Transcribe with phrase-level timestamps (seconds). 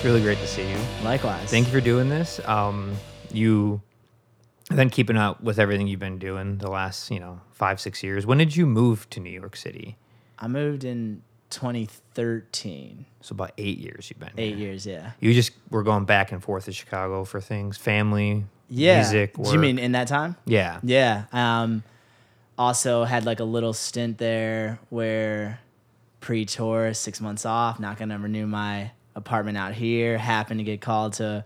[0.00, 0.78] It's really great to see you.
[1.04, 1.50] Likewise.
[1.50, 2.40] Thank you for doing this.
[2.48, 2.96] Um,
[3.34, 3.82] you
[4.70, 8.24] then keeping up with everything you've been doing the last, you know, five six years.
[8.24, 9.98] When did you move to New York City?
[10.38, 11.20] I moved in
[11.50, 13.04] 2013.
[13.20, 14.30] So about eight years you've been.
[14.38, 14.68] Eight here.
[14.68, 15.10] years, yeah.
[15.20, 19.00] You just were going back and forth to Chicago for things, family, Yeah.
[19.02, 19.34] music.
[19.36, 20.34] Do you mean in that time?
[20.46, 20.80] Yeah.
[20.82, 21.24] Yeah.
[21.30, 21.82] Um,
[22.56, 25.60] also had like a little stint there where
[26.20, 30.18] pre-tour, six months off, not gonna renew my apartment out here.
[30.18, 31.44] Happened to get called to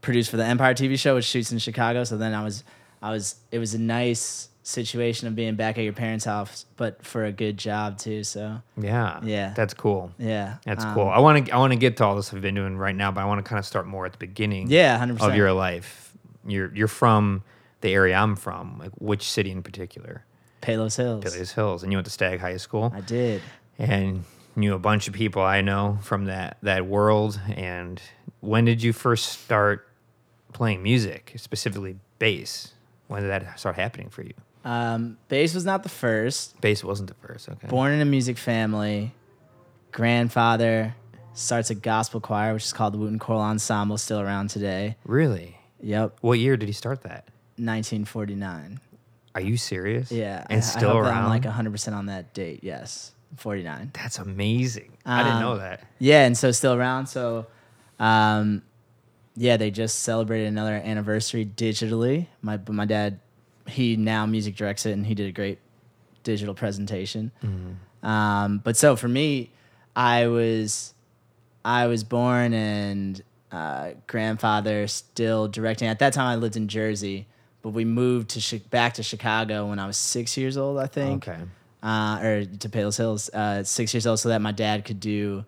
[0.00, 2.04] produce for the Empire TV show, which shoots in Chicago.
[2.04, 2.64] So then I was,
[3.00, 7.04] I was, it was a nice situation of being back at your parents' house, but
[7.04, 8.24] for a good job too.
[8.24, 9.20] So Yeah.
[9.22, 9.52] Yeah.
[9.54, 10.12] That's cool.
[10.18, 11.08] yeah, That's um, cool.
[11.08, 13.10] I want to I want to get to all this I've been doing right now,
[13.10, 14.70] but I want to kind of start more at the beginning.
[14.70, 16.12] Yeah, hundred percent Of your life,
[16.46, 17.42] you're you're from
[17.80, 18.78] the area I'm from.
[18.78, 20.24] Like which city in particular?
[20.60, 21.24] Palos Hills.
[21.24, 23.42] Palos Hills, and you went to Stagg High School, I did.
[23.78, 24.24] and
[24.56, 27.40] knew a bunch of people I know from that that world.
[27.54, 28.00] And
[28.40, 29.86] when did you first start
[30.52, 32.72] playing music, specifically bass?
[33.08, 34.34] When did that start happening for you?
[34.64, 36.60] Um, bass was not the first.
[36.60, 37.48] Bass wasn't the first.
[37.48, 37.68] Okay.
[37.68, 39.12] Born in a music family.
[39.90, 40.94] Grandfather
[41.34, 44.96] starts a gospel choir, which is called the Wooten Choral Ensemble, still around today.
[45.04, 45.58] Really?
[45.80, 47.24] Yep, What year did he start that?
[47.56, 48.80] 1949.
[49.34, 50.12] Are you serious?
[50.12, 51.24] Yeah, And I, still I around.
[51.24, 52.60] I'm like 100% on that date.
[52.62, 53.90] Yes, 49.
[53.94, 54.92] That's amazing.
[55.06, 55.84] I didn't Um, know that.
[55.98, 57.06] Yeah, and so still around.
[57.06, 57.46] So,
[57.98, 58.62] um,
[59.36, 62.26] yeah, they just celebrated another anniversary digitally.
[62.42, 63.18] My my dad,
[63.66, 65.58] he now music directs it, and he did a great
[66.22, 67.32] digital presentation.
[68.02, 69.50] Um, but so for me,
[69.96, 70.94] I was
[71.64, 75.88] I was born and uh, grandfather still directing.
[75.88, 77.26] At that time, I lived in Jersey,
[77.62, 80.86] but we moved to Chi- back to Chicago when I was six years old, I
[80.86, 81.40] think Okay.
[81.82, 85.44] Uh, or to Palos Hills, uh, six years old, so that my dad could do,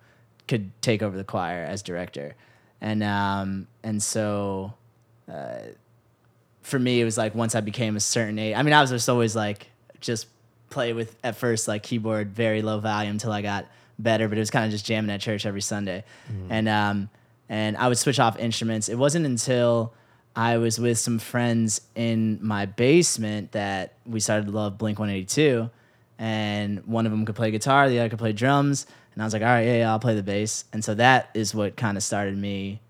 [0.49, 2.35] could take over the choir as director,
[2.81, 4.75] and um, and so,
[5.33, 5.59] uh,
[6.63, 8.57] for me, it was like once I became a certain age.
[8.57, 9.69] I mean, I was just always like
[10.01, 10.27] just
[10.71, 13.67] play with at first like keyboard very low volume until I got
[13.99, 16.05] better, but it was kind of just jamming at church every Sunday,
[16.51, 17.09] and um,
[17.49, 18.89] and I would switch off instruments.
[18.89, 19.95] It wasn't until
[20.37, 25.71] I was with some friends in my basement that we started to love Blink 182.
[26.25, 28.87] And one of them could play guitar, the other could play drums.
[29.13, 30.65] And I was like, all right, yeah, yeah, I'll play the bass.
[30.73, 32.81] And so that is what kind of started me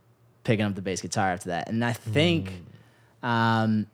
[0.44, 1.68] picking up the bass guitar after that.
[1.68, 2.52] And I think
[3.24, 3.88] um,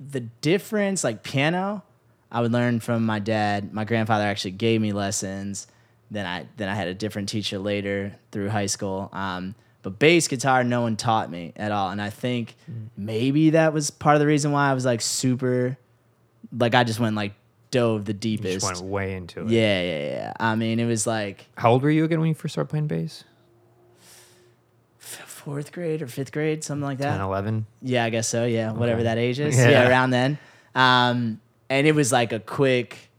[0.00, 1.84] the difference, like piano,
[2.28, 3.72] I would learn from my dad.
[3.72, 5.68] My grandfather actually gave me lessons.
[6.10, 9.10] Then I then I had a different teacher later through high school.
[9.12, 12.56] Um, but bass guitar, no one taught me at all, and I think
[12.96, 15.78] maybe that was part of the reason why I was like super,
[16.50, 17.34] like I just went like
[17.74, 18.60] dove the deepest.
[18.60, 19.48] just went way into it.
[19.48, 20.32] Yeah, yeah, yeah.
[20.38, 22.86] I mean, it was like How old were you again when you first started playing
[22.86, 23.24] bass?
[25.44, 27.10] fourth grade or fifth grade, something like that.
[27.10, 27.66] 10, 11?
[27.82, 28.46] Yeah, I guess so.
[28.46, 29.54] Yeah, whatever that age is.
[29.58, 29.68] Yeah.
[29.68, 30.38] Yeah, around then.
[30.74, 33.10] Um, and it was like a quick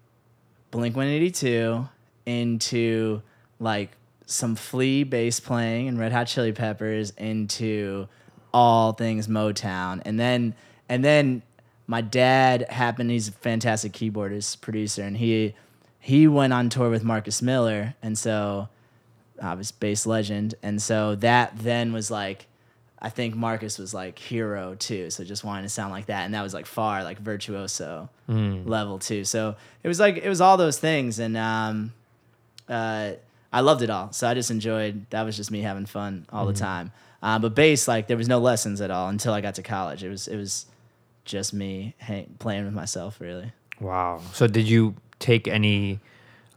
[0.71, 1.87] Blink 182
[2.25, 3.21] into
[3.59, 3.91] like
[4.25, 8.07] some Flea bass playing and Red Hot Chili Peppers into
[8.51, 10.55] all things Motown, and then
[10.89, 11.43] and then
[11.87, 13.11] my dad happened.
[13.11, 15.53] He's a fantastic keyboardist, producer, and he
[15.99, 18.69] he went on tour with Marcus Miller, and so
[19.41, 22.47] I was bass legend, and so that then was like,
[22.99, 26.33] I think Marcus was like hero too, so just wanting to sound like that, and
[26.33, 28.09] that was like far like virtuoso
[28.65, 29.23] level too.
[29.25, 31.93] So it was like it was all those things, and um,
[32.69, 33.11] uh,
[33.53, 34.11] I loved it all.
[34.11, 35.05] So I just enjoyed.
[35.11, 36.91] That was just me having fun all the time.
[37.21, 40.03] Um, but bass, like there was no lessons at all until I got to college.
[40.03, 40.65] It was it was
[41.25, 43.51] just me hang, playing with myself, really.
[43.79, 44.21] Wow.
[44.33, 45.99] So did you take any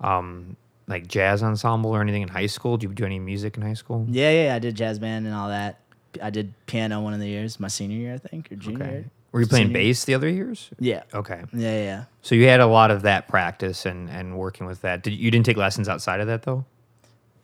[0.00, 0.56] um,
[0.86, 2.76] like jazz ensemble or anything in high school?
[2.76, 4.06] Did you do any music in high school?
[4.08, 5.80] Yeah, yeah, I did jazz band and all that.
[6.22, 8.92] I did piano one of the years, my senior year, I think, or junior Okay.
[8.92, 9.04] year.
[9.30, 10.70] Were you playing Senior- bass the other years?
[10.78, 11.02] Yeah.
[11.12, 11.42] Okay.
[11.52, 12.04] Yeah, yeah, yeah.
[12.22, 15.02] So you had a lot of that practice and, and working with that.
[15.02, 16.64] Did you didn't take lessons outside of that though?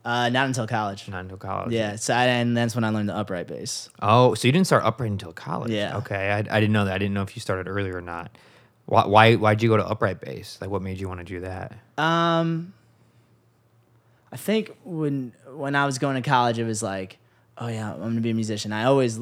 [0.05, 1.09] Uh, not until college.
[1.09, 1.73] Not until college.
[1.73, 3.89] Yeah, so I, and that's when I learned the upright bass.
[4.03, 5.71] Oh, so you didn't start upright until college?
[5.71, 5.97] Yeah.
[5.97, 6.93] Okay, I, I didn't know that.
[6.93, 8.37] I didn't know if you started early or not.
[8.85, 10.59] Why why why'd you go to upright bass?
[10.61, 11.73] Like, what made you want to do that?
[11.97, 12.73] Um,
[14.31, 17.17] I think when when I was going to college, it was like,
[17.57, 18.73] oh yeah, I'm gonna be a musician.
[18.73, 19.19] I always,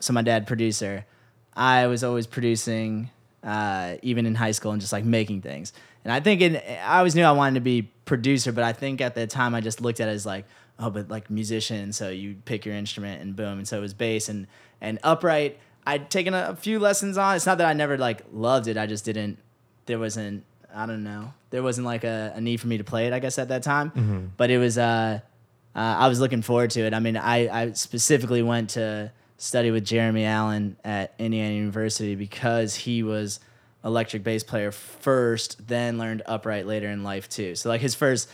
[0.00, 1.06] so my dad producer,
[1.54, 3.10] I was always producing,
[3.44, 5.72] uh, even in high school and just like making things.
[6.02, 9.00] And I think in, I always knew I wanted to be producer, but I think
[9.00, 10.44] at the time I just looked at it as like,
[10.78, 13.94] oh, but like musician, so you pick your instrument and boom, and so it was
[13.94, 14.46] bass and
[14.80, 15.58] and upright.
[15.86, 17.36] I'd taken a, a few lessons on.
[17.36, 18.76] It's not that I never like loved it.
[18.76, 19.38] I just didn't.
[19.86, 20.44] There wasn't.
[20.74, 21.34] I don't know.
[21.50, 23.12] There wasn't like a, a need for me to play it.
[23.12, 24.78] I guess at that time, but it was.
[24.78, 25.20] uh
[25.74, 26.92] uh, I was looking forward to it.
[26.92, 32.74] I mean, I, I specifically went to study with Jeremy Allen at Indiana University because
[32.74, 33.40] he was
[33.84, 37.54] electric bass player first, then learned upright later in life too.
[37.54, 38.26] So like his 1st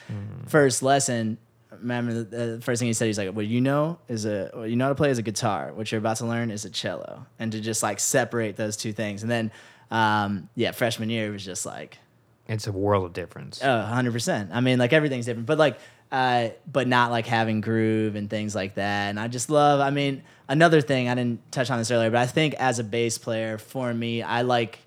[0.46, 1.38] first lesson,
[1.70, 4.76] remember the, first thing he said, he's like, "What you know is a what you
[4.76, 5.72] know how to play is a guitar.
[5.72, 8.92] What you're about to learn is a cello." And to just like separate those two
[8.92, 9.50] things, and then
[9.90, 11.98] um, yeah, freshman year was just like
[12.46, 13.62] It's a world of difference.
[13.62, 14.50] Oh, 100%.
[14.52, 15.78] I mean, like everything's different, but like,
[16.10, 19.10] uh, but not like having groove and things like that.
[19.10, 22.20] And I just love, I mean, another thing, I didn't touch on this earlier, but
[22.20, 24.78] I think as a bass player, for me, I like,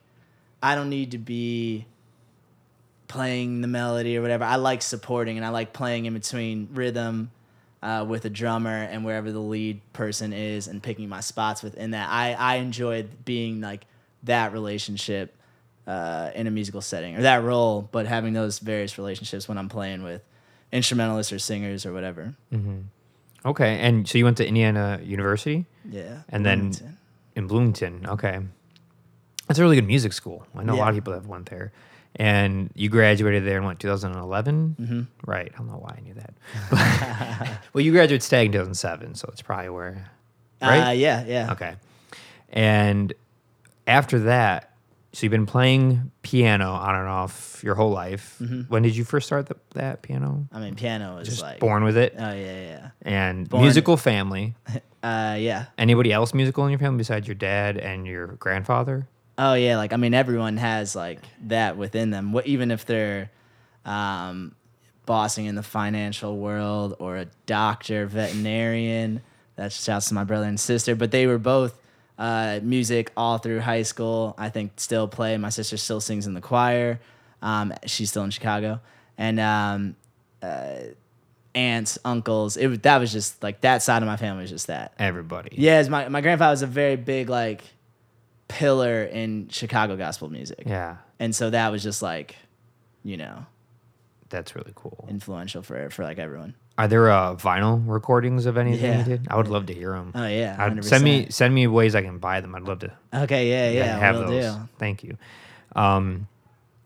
[0.61, 1.85] I don't need to be
[3.07, 4.43] playing the melody or whatever.
[4.45, 7.31] I like supporting and I like playing in between rhythm
[7.83, 11.91] uh, with a drummer and wherever the lead person is and picking my spots within
[11.91, 12.09] that.
[12.09, 13.85] I, I enjoy being like
[14.23, 15.35] that relationship
[15.87, 19.67] uh, in a musical setting or that role, but having those various relationships when I'm
[19.67, 20.21] playing with
[20.71, 22.35] instrumentalists or singers or whatever.
[23.43, 26.19] Okay, and so you went to Indiana University Yeah.
[26.29, 26.71] And then-
[27.35, 28.05] in Bloomington.
[28.07, 28.39] Okay,
[29.51, 30.47] that's a really good music school.
[30.55, 31.73] I know a lot of people that have went there.
[32.15, 34.75] And you graduated there in what 2011?
[34.79, 35.01] Mm-hmm.
[35.29, 35.51] Right.
[35.53, 37.59] I don't know why I knew that.
[37.73, 40.09] well, you graduated Stagg in 2007, so it's probably where.
[40.61, 40.89] Right.
[40.89, 41.51] Uh, yeah, yeah.
[41.51, 41.75] Okay.
[42.49, 43.13] And
[43.87, 44.73] after that,
[45.13, 48.41] so you've been playing piano on and off your whole life.
[48.69, 50.47] When did you first start the, that piano?
[50.53, 51.51] I mean, piano is Just Mm-hmm.
[51.51, 51.59] like.
[51.59, 52.13] born with it.
[52.17, 52.89] Oh, yeah, yeah.
[53.01, 54.55] and born- musical family.
[54.71, 54.79] yeah.
[55.03, 55.65] Uh, yeah.
[55.79, 59.07] Anybody else musical in your family besides your dad and your grandfather?
[59.37, 62.31] Oh yeah, like I mean, everyone has like that within them.
[62.33, 63.31] What even if they're
[63.85, 64.55] um,
[65.05, 69.21] bossing in the financial world or a doctor, veterinarian.
[69.55, 70.95] That's shouts to my brother and sister.
[70.95, 71.77] But they were both
[72.17, 74.35] uh, music all through high school.
[74.37, 75.37] I think still play.
[75.37, 76.99] My sister still sings in the choir.
[77.41, 78.79] Um, she's still in Chicago,
[79.17, 79.95] and um,
[80.43, 80.75] uh,
[81.55, 82.55] aunts, uncles.
[82.55, 84.93] It that was just like that side of my family was just that.
[84.99, 85.49] Everybody.
[85.53, 87.63] Yeah, my my grandfather was a very big like
[88.51, 90.63] pillar in Chicago gospel music.
[90.65, 90.97] Yeah.
[91.19, 92.35] And so that was just like,
[93.03, 93.45] you know,
[94.29, 95.05] That's really cool.
[95.09, 96.55] influential for for like everyone.
[96.77, 98.97] Are there uh, vinyl recordings of anything Yeah.
[98.99, 99.27] you did?
[99.29, 100.11] I would love to hear them.
[100.15, 102.55] Oh yeah, send me send me ways I can buy them.
[102.55, 104.55] I'd love to Okay, yeah, yeah, have will those.
[104.55, 104.69] do.
[104.79, 105.17] Thank you.
[105.75, 106.27] Um,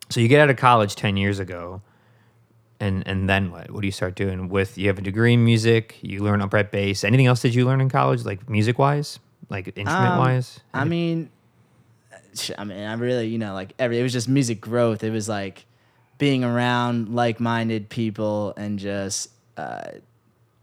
[0.09, 1.81] so you get out of college ten years ago,
[2.79, 3.71] and and then what?
[3.71, 4.77] What do you start doing with?
[4.77, 5.97] You have a degree in music.
[6.01, 7.03] You learn upright bass.
[7.03, 9.19] Anything else did you learn in college, like music wise,
[9.49, 10.59] like instrument wise?
[10.73, 11.29] Um, I mean,
[12.57, 15.03] I mean, I really, you know, like every it was just music growth.
[15.03, 15.65] It was like
[16.17, 19.91] being around like-minded people and just uh,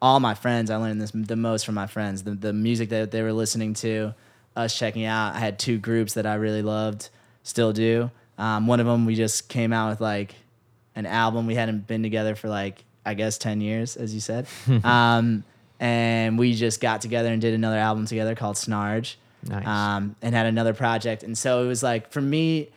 [0.00, 0.70] all my friends.
[0.70, 2.22] I learned this the most from my friends.
[2.22, 4.14] The the music that they were listening to,
[4.56, 5.34] us checking out.
[5.34, 7.10] I had two groups that I really loved,
[7.42, 8.10] still do.
[8.38, 10.34] Um, one of them we just came out with like
[10.94, 11.46] an album.
[11.46, 14.46] We hadn't been together for like I guess ten years, as you said.
[14.84, 15.44] um,
[15.80, 19.16] and we just got together and did another album together called Snarge
[19.48, 19.66] Nice.
[19.66, 21.22] um, and had another project.
[21.22, 22.70] And so it was like for me,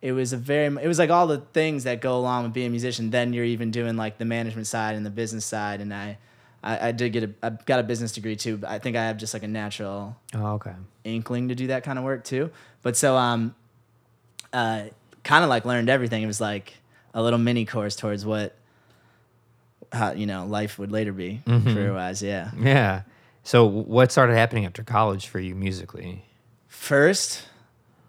[0.00, 2.68] it was a very it was like all the things that go along with being
[2.68, 3.10] a musician.
[3.10, 5.80] Then you're even doing like the management side and the business side.
[5.80, 6.18] And I
[6.62, 8.56] I, I did get a I got a business degree too.
[8.56, 10.74] But I think I have just like a natural oh, okay.
[11.04, 12.50] inkling to do that kind of work too.
[12.82, 13.54] But so um,
[14.52, 14.84] uh,
[15.24, 16.22] kind of like learned everything.
[16.22, 16.74] It was like
[17.14, 18.56] a little mini course towards what.
[19.92, 22.22] How, you know, life would later be career wise.
[22.22, 22.50] Yeah.
[22.58, 23.02] Yeah.
[23.44, 26.24] So what started happening after college for you musically?
[26.82, 27.46] first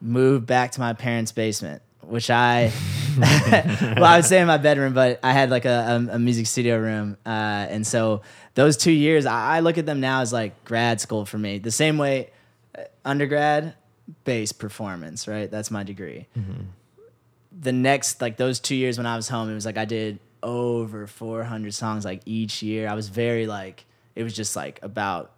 [0.01, 2.71] moved back to my parents' basement, which I
[3.17, 6.47] well, I would say in my bedroom, but I had like a, a, a music
[6.47, 8.23] studio room, uh, and so
[8.55, 11.59] those two years, I, I look at them now as like grad school for me.
[11.59, 12.31] The same way,
[12.75, 13.75] uh, undergrad,
[14.23, 15.51] bass performance, right?
[15.51, 16.25] That's my degree.
[17.51, 20.19] The next, like those two years when I was home, it was like I did
[20.41, 22.87] over 400 songs like each year.
[22.87, 25.31] I was very like, it was just like about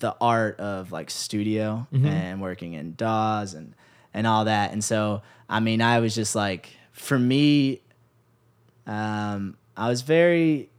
[0.00, 3.74] the art of like studio and working in DAWs and
[4.12, 4.72] and all that.
[4.72, 7.80] And so I mean, I was just like, for me,
[8.86, 10.70] um, I was very.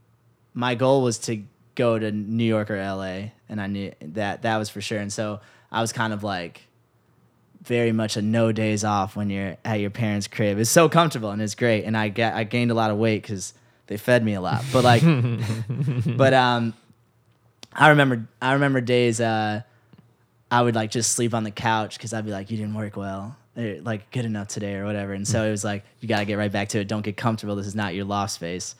[0.53, 1.43] My goal was to
[1.75, 4.99] go to New York or LA, and I knew that that was for sure.
[4.99, 5.39] And so
[5.71, 6.67] I was kind of like
[7.61, 10.57] very much a no days off when you're at your parents' crib.
[10.57, 11.83] It's so comfortable and it's great.
[11.85, 13.53] And I get I gained a lot of weight because
[13.87, 14.63] they fed me a lot.
[14.73, 15.03] But like,
[16.17, 16.73] but um,
[17.73, 19.61] I remember I remember days uh,
[20.49, 22.97] I would like just sleep on the couch because I'd be like, you didn't work
[22.97, 23.37] well.
[23.57, 25.11] Or, like good enough today or whatever.
[25.11, 26.87] And so it was like you got to get right back to it.
[26.87, 27.55] Don't get comfortable.
[27.57, 28.75] This is not your loft space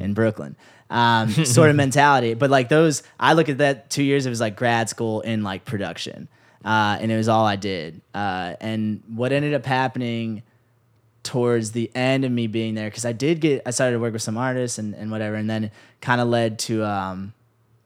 [0.00, 0.56] in brooklyn.
[0.90, 2.34] Um, sort of mentality.
[2.34, 5.42] But like those i look at that two years it was like grad school in
[5.42, 6.28] like production
[6.64, 10.42] uh, and it was all i did uh, and what ended up happening
[11.22, 14.12] towards the end of me being there because I did get I started to work
[14.12, 15.70] with some artists and, and whatever and then
[16.00, 17.32] kind of led to um,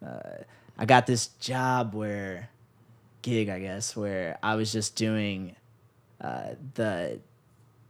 [0.07, 0.43] uh,
[0.79, 2.51] I got this job where
[3.23, 5.57] gig I guess where I was just doing
[6.21, 7.19] uh, the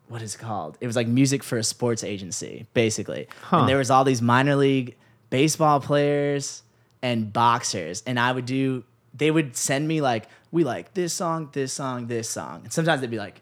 [0.09, 0.79] what is it called?
[0.81, 3.29] It was like music for a sports agency basically.
[3.43, 3.61] Huh.
[3.61, 4.97] and there was all these minor league
[5.31, 6.63] baseball players
[7.03, 11.51] and boxers and I would do they would send me like we like this song
[11.53, 12.63] this song this song.
[12.65, 13.41] And sometimes they'd be like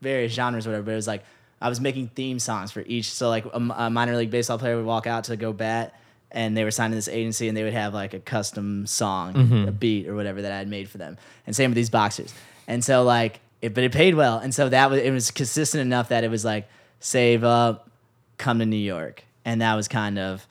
[0.00, 1.24] various genres whatever but it was like
[1.60, 3.10] I was making theme songs for each.
[3.10, 5.94] So like a, a minor league baseball player would walk out to go bat
[6.34, 9.34] and they were signed to this agency and they would have like a custom song
[9.68, 11.16] a beat or whatever that I had made for them.
[11.46, 12.34] And same with these boxers.
[12.66, 14.38] And so like it, but it paid well.
[14.38, 16.68] And so that was it was consistent enough that it was like
[17.00, 17.88] save up
[18.36, 19.24] come to New York.
[19.44, 20.46] And that was kind of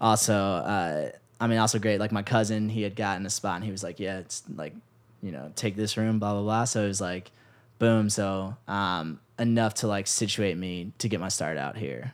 [0.00, 1.10] also uh,
[1.40, 1.98] I mean also great.
[1.98, 4.74] Like my cousin he had gotten a spot and he was like yeah it's like
[5.22, 6.64] you know take this room blah blah blah.
[6.64, 7.30] So it was like
[7.78, 8.10] boom.
[8.10, 12.12] So um, enough to like situate me to get my start out here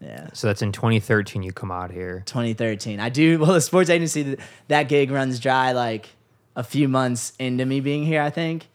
[0.00, 1.42] yeah So that's in 2013.
[1.42, 2.22] You come out here.
[2.26, 4.36] 2013 I do well the sports agency
[4.68, 6.08] that gig runs dry like
[6.54, 8.68] a few months into me being here I think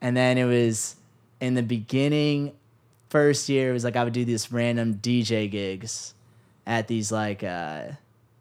[0.00, 0.96] and then it was
[1.40, 2.52] in the beginning
[3.10, 6.14] first year it was like I would do these random DJ gigs
[6.66, 7.82] at these like uh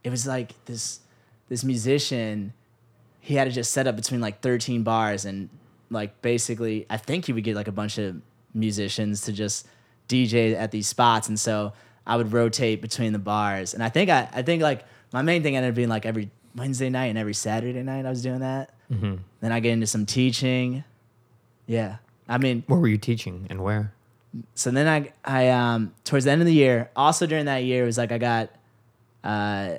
[0.03, 0.99] it was like this
[1.49, 2.53] this musician
[3.19, 5.49] he had to just set up between like 13 bars and
[5.89, 8.21] like basically I think he would get like a bunch of
[8.53, 9.67] musicians to just
[10.09, 11.73] DJ at these spots and so
[12.07, 15.43] I would rotate between the bars and I think I I think like my main
[15.43, 18.39] thing ended up being like every Wednesday night and every Saturday night I was doing
[18.39, 18.71] that.
[18.89, 20.83] Then I get into some teaching.
[21.67, 21.97] Yeah.
[22.29, 23.93] I mean, What were you teaching and where?
[24.55, 27.83] so then I I um towards the end of the year, also during that year,
[27.83, 28.49] it was like I got
[29.23, 29.75] uh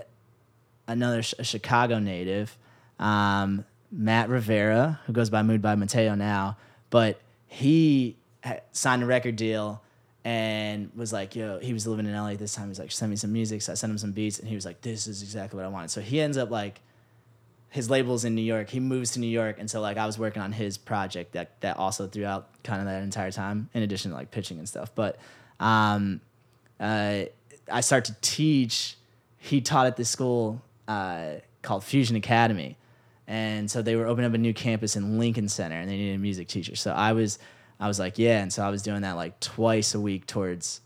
[0.87, 2.57] another sh- a Chicago native,
[2.99, 6.57] um, Matt Rivera, who goes by Mood by Mateo now,
[6.91, 9.83] but he ha- signed a record deal
[10.29, 12.67] and was like, yo, he was living in LA this time.
[12.67, 13.63] He was like, send me some music.
[13.63, 15.69] So I sent him some beats and he was like, this is exactly what I
[15.69, 15.91] wanted.
[15.91, 16.83] So he ends up like,
[17.71, 18.69] his label's in New York.
[18.69, 21.61] He moves to New York, and so like I was working on his project that
[21.61, 24.91] that also throughout kind of that entire time, in addition to like pitching and stuff.
[24.95, 25.19] But
[25.61, 26.23] um,
[26.81, 27.25] uh,
[27.71, 28.97] I start to teach.
[29.37, 32.79] He taught at this school uh, called Fusion Academy,
[33.27, 36.15] and so they were opening up a new campus in Lincoln Center, and they needed
[36.15, 36.75] a music teacher.
[36.75, 37.39] So I was,
[37.81, 40.81] I was like, yeah, and so I was doing that like twice a week towards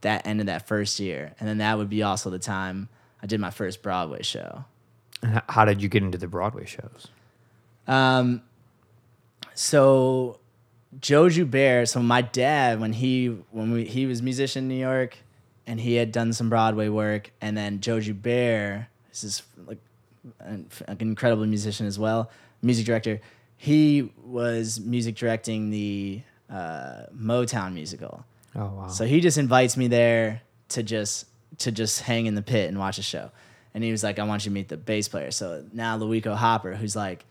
[0.00, 2.88] that end of that first year, and then that would be also the time
[3.22, 4.64] I did my first Broadway show.
[5.22, 7.08] And how did you get into the Broadway shows?
[7.88, 8.42] Um,
[9.54, 10.38] so
[11.00, 15.18] Joe Joubert, so my dad, when he when we he was musician in New York,
[15.66, 19.78] and he had done some Broadway work, and then Joe Joubert, this is like
[20.40, 22.30] an, an incredible musician as well,
[22.62, 23.20] music director.
[23.58, 28.24] He was music directing the uh, Motown musical.
[28.56, 28.86] Oh wow.
[28.88, 31.26] So he just invites me there to just
[31.58, 33.30] to just hang in the pit and watch a show.
[33.74, 35.30] And he was like, I want you to meet the bass player.
[35.30, 37.24] So now Luico Hopper, who's like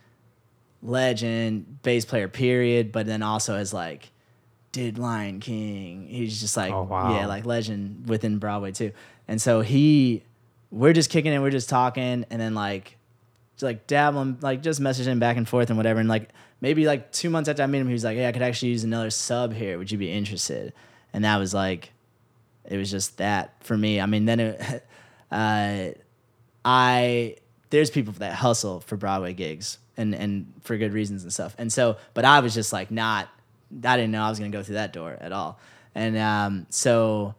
[0.81, 4.11] legend, bass player, period, but then also has like
[4.71, 6.07] did Lion King.
[6.07, 7.15] He's just like Oh, wow.
[7.17, 8.91] yeah, like legend within Broadway too.
[9.27, 10.23] And so he
[10.69, 12.96] we're just kicking it, we're just talking, and then like
[13.61, 15.99] like dabbling, like just messaging back and forth and whatever.
[15.99, 16.29] And like
[16.61, 18.69] maybe like two months after I met him, he was like, "Hey, I could actually
[18.69, 19.77] use another sub here.
[19.77, 20.73] Would you be interested?"
[21.13, 21.91] And that was like,
[22.65, 23.99] it was just that for me.
[23.99, 24.85] I mean, then it,
[25.31, 25.89] uh,
[26.63, 27.35] I
[27.69, 31.55] there's people that hustle for Broadway gigs and and for good reasons and stuff.
[31.57, 33.29] And so, but I was just like not.
[33.83, 35.59] I didn't know I was gonna go through that door at all.
[35.95, 37.35] And um, so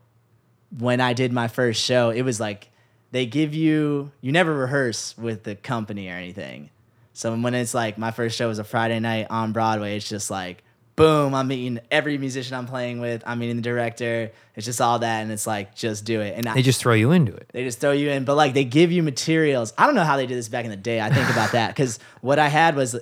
[0.77, 2.68] when I did my first show, it was like
[3.11, 6.71] they give you you never rehearse with the company or anything.
[7.12, 10.31] So when it's like my first show was a Friday night on Broadway, it's just
[10.31, 10.62] like
[10.99, 13.23] boom, I'm meeting every musician I'm playing with.
[13.25, 14.33] I'm meeting the director.
[14.57, 16.35] It's just all that, and it's like just do it.
[16.37, 17.49] And I, they just throw you into it.
[17.53, 19.73] they just throw you in, but like they give you materials.
[19.79, 21.00] I don't know how they did this back in the day.
[21.00, 22.99] I think about that because what I had was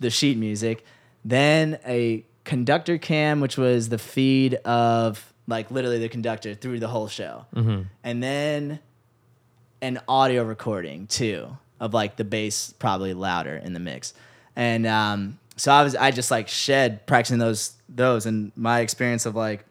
[0.00, 0.84] the sheet music,
[1.24, 6.88] then a conductor cam, which was the feed of like literally the conductor through the
[6.88, 7.82] whole show, mm-hmm.
[8.02, 8.80] and then
[9.82, 14.14] an audio recording too of like the bass probably louder in the mix,
[14.56, 19.26] and um, so I was I just like shed practicing those those and my experience
[19.26, 19.64] of like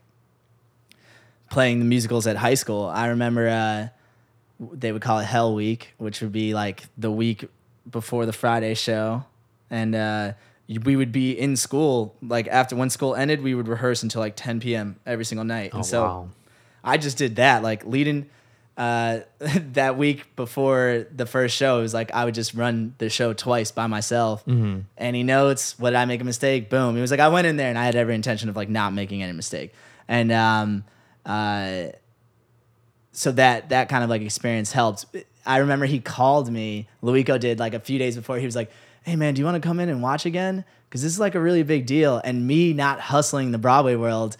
[1.50, 2.86] playing the musicals at high school.
[2.86, 3.88] I remember uh,
[4.60, 7.46] they would call it Hell Week, which would be like the week
[7.89, 9.24] before the Friday show,
[9.70, 10.34] and uh,
[10.68, 14.36] we would be in school like after when school ended, we would rehearse until like
[14.36, 14.98] 10 p.m.
[15.06, 15.72] every single night.
[15.74, 16.30] Oh and so wow.
[16.84, 18.30] I just did that, like leading.
[18.78, 19.20] Uh,
[19.74, 23.34] that week before the first show, it was like I would just run the show
[23.34, 24.46] twice by myself.
[24.46, 24.82] Mm-hmm.
[24.98, 25.78] Any notes?
[25.78, 26.70] What did I make a mistake?
[26.70, 26.96] Boom.
[26.96, 28.94] He was like, I went in there and I had every intention of like not
[28.94, 29.74] making any mistake.
[30.08, 30.84] And um,
[31.25, 31.88] uh,
[33.12, 35.06] so that that kind of like experience helped.
[35.46, 36.88] I remember he called me.
[37.01, 38.38] Luico did like a few days before.
[38.38, 38.72] He was like,
[39.04, 40.63] "Hey man, do you want to come in and watch again?
[40.88, 44.38] Because this is like a really big deal." And me not hustling the Broadway world,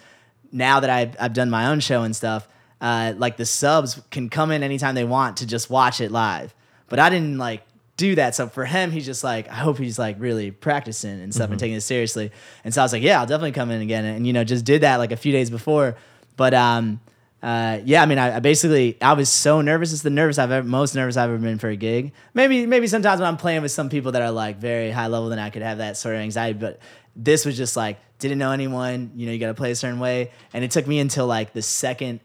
[0.52, 2.48] now that I've, I've done my own show and stuff,
[2.82, 6.52] uh, like the subs can come in anytime they want to just watch it live.
[6.88, 7.62] But I didn't like
[7.96, 8.34] do that.
[8.34, 11.60] So for him, he's just like, I hope he's like really practicing and stuff and
[11.60, 12.32] taking it seriously.
[12.64, 14.04] And so I was like, yeah, I'll definitely come in again.
[14.04, 15.96] And, you know, just did that like a few days before.
[16.36, 17.00] But, um,
[17.40, 19.92] uh, yeah, I mean, I, I basically, I was so nervous.
[19.92, 22.12] It's the nervous I've ever, most nervous I've ever been for a gig.
[22.34, 25.28] Maybe, maybe sometimes when I'm playing with some people that are like very high level,
[25.28, 26.58] then I could have that sort of anxiety.
[26.58, 26.80] But
[27.14, 30.00] this was just like, didn't know anyone, you know, you got to play a certain
[30.00, 30.30] way.
[30.52, 32.20] And it took me until like the second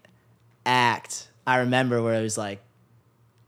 [0.67, 2.61] act, I remember where it was like,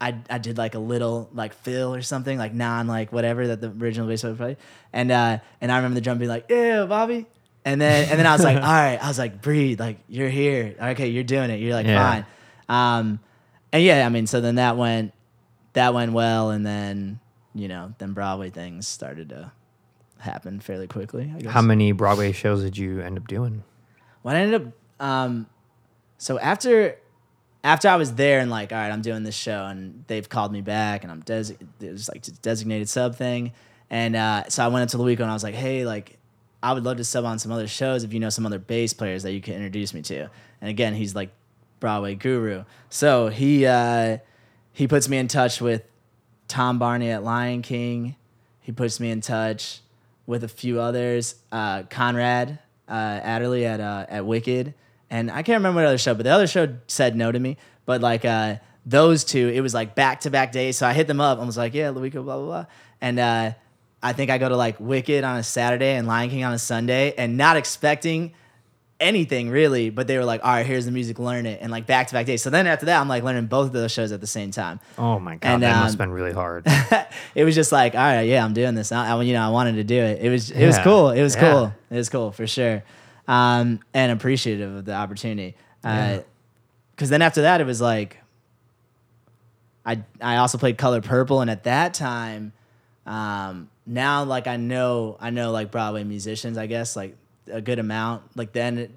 [0.01, 3.59] I, I did like a little like fill or something like non like whatever that
[3.59, 4.57] the original bass player played.
[4.93, 7.25] And uh and I remember the drum being like yeah Bobby.
[7.65, 8.95] And then and then I was like all right.
[8.95, 9.77] I was like breathe.
[9.77, 10.73] Like you're here.
[10.81, 11.59] Okay you're doing it.
[11.59, 12.09] You're like Yeah.
[12.09, 12.25] fine.
[12.69, 13.19] Um
[13.73, 15.13] and yeah I mean so then that went
[15.73, 16.49] that went well.
[16.51, 17.19] And then
[17.53, 19.51] you know then Broadway things started to
[20.19, 21.51] happen fairly quickly I guess.
[21.51, 23.65] How many Broadway shows did you end up doing?
[24.21, 24.61] what I ended
[24.99, 25.45] up um
[26.17, 26.95] so after
[27.63, 30.51] after I was there and like all right I'm doing this show and they've called
[30.51, 33.53] me back and I'm des- it like designated sub thing.
[33.89, 36.17] And uh, so I went up to Luico and I was like hey like
[36.61, 38.93] I would love to sub on some other shows if you know some other bass
[38.93, 40.29] players that you can introduce me to.
[40.61, 41.31] And again he's like
[41.79, 42.63] Broadway guru.
[42.89, 44.17] So he uh,
[44.73, 45.83] he puts me in touch with
[46.47, 48.15] Tom Barney at Lion King.
[48.61, 49.81] He puts me in touch
[50.25, 51.35] with a few others.
[51.51, 54.73] Uh, Conrad uh, Adderley at uh, at Wicked,
[55.09, 57.57] and I can't remember what other show, but the other show said no to me.
[57.85, 60.77] But like uh, those two, it was like back to back days.
[60.77, 62.65] So I hit them up and was like, "Yeah, Luico, blah blah blah,"
[63.01, 63.51] and uh,
[64.03, 66.59] I think I go to like Wicked on a Saturday and Lion King on a
[66.59, 68.33] Sunday, and not expecting
[68.99, 71.85] anything really, but they were like, "All right, here's the music, learn it," and like
[71.87, 72.41] back to back days.
[72.43, 74.79] So then after that, I'm like learning both of those shows at the same time
[74.97, 76.65] Oh my god, And, that um, must have been really hard.
[77.35, 78.91] it was just like, all right, yeah, I'm doing this.
[78.91, 80.21] I, I- you know, I wanted to do it.
[80.21, 81.11] It was, it was cool.
[81.11, 81.51] It was Yeah.
[81.51, 81.73] cool.
[81.89, 82.83] It was cool for sure.
[83.29, 85.55] Um, and appreciative of the opportunity.
[85.83, 86.21] Yeah.
[86.95, 88.17] Because then after that, it was like,
[89.85, 92.53] I I also played Color Purple, and at that time,
[93.05, 97.15] um, now like I know I know like Broadway musicians, I guess like
[97.51, 98.23] a good amount.
[98.35, 98.91] Like then,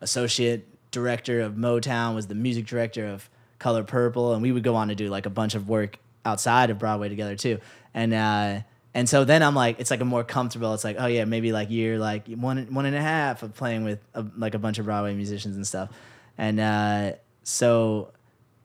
[0.00, 3.30] associate director of Motown was the music director of
[3.60, 6.70] Color Purple, and we would go on to do like a bunch of work outside
[6.70, 7.60] of Broadway together too.
[7.94, 8.60] And uh,
[8.92, 10.74] and so then I'm like, it's like a more comfortable.
[10.74, 13.84] It's like, oh yeah, maybe like year like one one and a half of playing
[13.84, 15.90] with a, like a bunch of Broadway musicians and stuff.
[16.36, 17.12] And uh,
[17.44, 18.12] so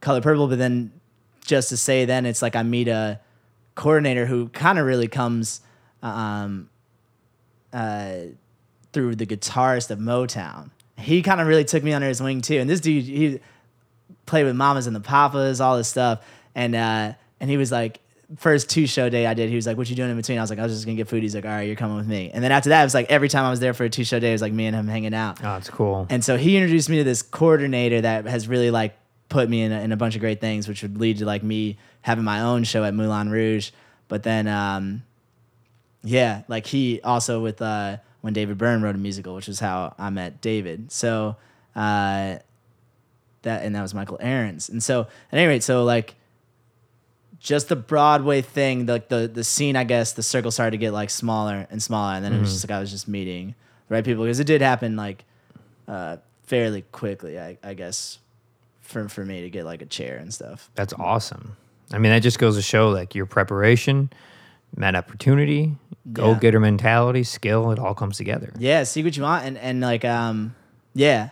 [0.02, 0.92] Color Purple, but then
[1.46, 3.20] just to say, then it's like I meet a
[3.76, 5.62] coordinator who kind of really comes
[6.02, 6.70] um,
[7.72, 8.16] uh,
[8.94, 10.72] through the guitarist of Motown.
[10.98, 12.58] He kind of really took me under his wing too.
[12.58, 13.40] And this dude, he
[14.26, 16.26] played with Mamas and the Papas, all this stuff.
[16.56, 18.00] And uh, and he was like,
[18.38, 20.42] first two show day I did, he was like, "What you doing in between?" I
[20.42, 22.08] was like, "I was just gonna get food." He's like, "All right, you're coming with
[22.08, 23.90] me." And then after that, it was like every time I was there for a
[23.90, 25.44] two show day, it was like me and him hanging out.
[25.44, 26.08] oh, it's cool.
[26.10, 28.96] And so he introduced me to this coordinator that has really like
[29.30, 31.44] put me in a, in a bunch of great things, which would lead to like
[31.44, 33.72] me having my own show at Moulin Rouge.
[34.08, 35.04] But then, um,
[36.04, 39.96] yeah, like he also with uh, when David Byrne wrote a musical, which is how
[39.98, 40.92] I met David.
[40.92, 41.36] So
[41.76, 42.38] uh,
[43.42, 44.70] that and that was Michael Aarons.
[44.70, 46.16] And so at any rate, so like
[47.46, 50.92] just the Broadway thing, the the the scene, I guess, the circle started to get
[50.94, 53.54] like smaller and smaller, and then it was just like I was just meeting
[53.88, 55.24] the right people because it did happen like
[55.88, 58.18] uh, fairly quickly, I, I guess,
[58.82, 60.72] for for me to get like a chair and stuff.
[60.74, 61.56] That's awesome.
[61.92, 64.10] I mean, that just goes to show like your preparation,
[64.76, 65.78] met opportunity,
[66.12, 68.54] go getter mentality, skill, it all comes together.
[68.58, 70.56] Yeah, see what you want, and and like um,
[70.96, 71.30] yeah,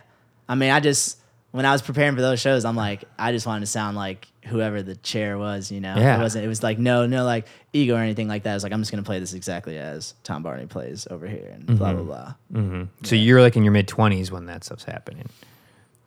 [0.48, 1.18] I mean, I just
[1.50, 4.28] when I was preparing for those shows, I'm like, I just wanted to sound like
[4.46, 5.94] whoever the chair was, you know.
[5.96, 6.18] Yeah.
[6.18, 6.44] It wasn't.
[6.44, 8.50] It was like no, no, like ego or anything like that.
[8.50, 11.50] It was like I'm just gonna play this exactly as Tom Barney plays over here,
[11.52, 12.34] and blah blah blah.
[12.52, 15.28] hmm So you're like in your mid 20s when that stuff's happening.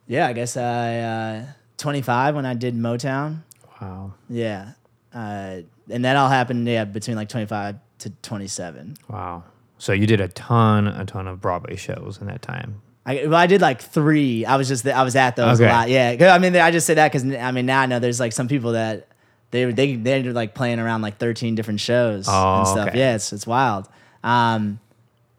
[0.08, 1.45] Yeah, I guess I uh,
[1.78, 3.39] 25 when I did Motown.
[3.82, 4.13] Wow.
[4.30, 4.71] Yeah,
[5.13, 8.97] uh, and that all happened yeah between like 25 to 27.
[9.10, 9.43] Wow.
[9.80, 12.82] So you did a ton, a ton of Broadway shows in that time.
[13.08, 14.46] I, well, I did like three.
[14.46, 15.70] I was just I was at those Okay.
[15.70, 15.89] a lot.
[15.89, 18.34] Yeah, I mean, I just say that because I mean now I know there's like
[18.34, 19.08] some people that
[19.52, 22.88] they they they're like playing around like 13 different shows Oh, and stuff.
[22.89, 23.00] okay.
[23.00, 23.88] Yeah, it's it's wild.
[24.26, 24.80] Um,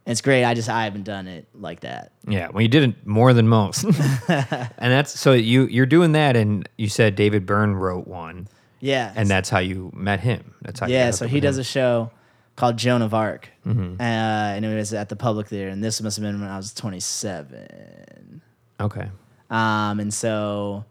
[0.07, 0.44] it's great.
[0.44, 2.12] I just I haven't done it like that.
[2.26, 3.85] Yeah, well, you did it more than most,
[4.28, 8.48] and that's so you you're doing that, and you said David Byrne wrote one,
[8.81, 10.54] Yeah, and that's how you met him.
[10.62, 11.11] That's how yeah.
[11.11, 11.61] So he does him.
[11.61, 12.11] a show
[12.58, 14.00] called Joan of Arc, Mm-hmm.
[14.00, 16.56] uh, and it was at the Public Theater, and this must have been when I
[16.56, 18.42] was 27.
[18.80, 19.08] okay.
[19.50, 20.84] Um, and so,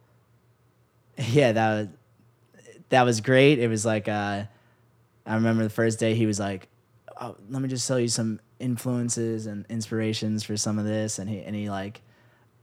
[1.18, 1.88] yeah, that was
[2.90, 3.60] that was great.
[3.60, 4.44] It was like uh,
[5.26, 6.68] I remember the first day he was like,
[7.22, 11.30] oh, "Let me just tell you some influences and inspirations for some of this," and
[11.30, 12.02] he and he like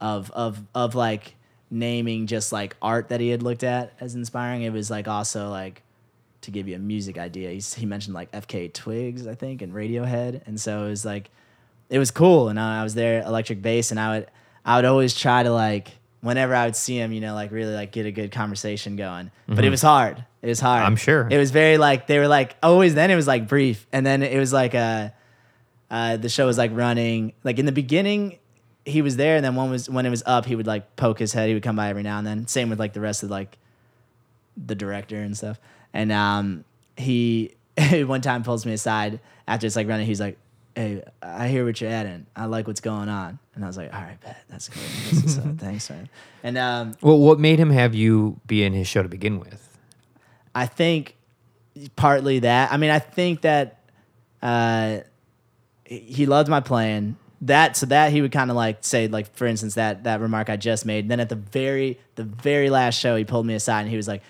[0.01, 1.37] of of of like
[1.71, 4.63] naming just like art that he had looked at as inspiring.
[4.63, 5.83] It was like also like
[6.45, 7.51] to give you a music idea.
[7.51, 11.31] He's, he mentioned like FK Twigs, I think, and Radiohead, and so it was like
[11.91, 12.49] it was cool.
[12.49, 14.31] And I, I was there, electric bass, and I would
[14.65, 17.75] I would always try to like whenever I would see him, you know, like really
[17.75, 19.31] like get a good conversation going.
[19.47, 20.25] But it was hard.
[20.41, 20.83] It was hard.
[20.83, 21.29] I'm sure.
[21.31, 22.95] It was very like they were like always.
[22.95, 25.11] Then it was like brief, and then it was like uh,
[25.91, 27.33] uh, the show was like running.
[27.45, 28.39] Like in the beginning,
[28.85, 31.19] he was there, and then one was when it was up, he would like poke
[31.19, 31.49] his head.
[31.49, 32.47] He would come by every now and then.
[32.47, 33.59] Same with like the rest of like
[34.57, 35.59] the director and stuff.
[35.95, 36.65] And um,
[36.97, 37.55] he
[38.05, 40.07] one time pulls me aside after it's like running.
[40.07, 40.37] He's like,
[40.75, 42.27] "Hey, I hear what you're adding.
[42.37, 44.83] I like what's going on." And I was like, "All right, bet that's cool.
[45.11, 46.09] This is, uh, thanks, man."
[46.43, 49.79] And um, Well, what made him have you be in his show to begin with?
[50.55, 51.17] I think
[51.97, 52.73] partly that.
[52.73, 53.81] I mean, I think that
[54.43, 54.99] uh,
[55.85, 57.17] he loved my playing.
[57.41, 60.49] That so that he would kind of like say like for instance that that remark
[60.49, 61.09] I just made.
[61.09, 64.09] Then at the very the very last show, he pulled me aside and he was
[64.09, 64.23] like,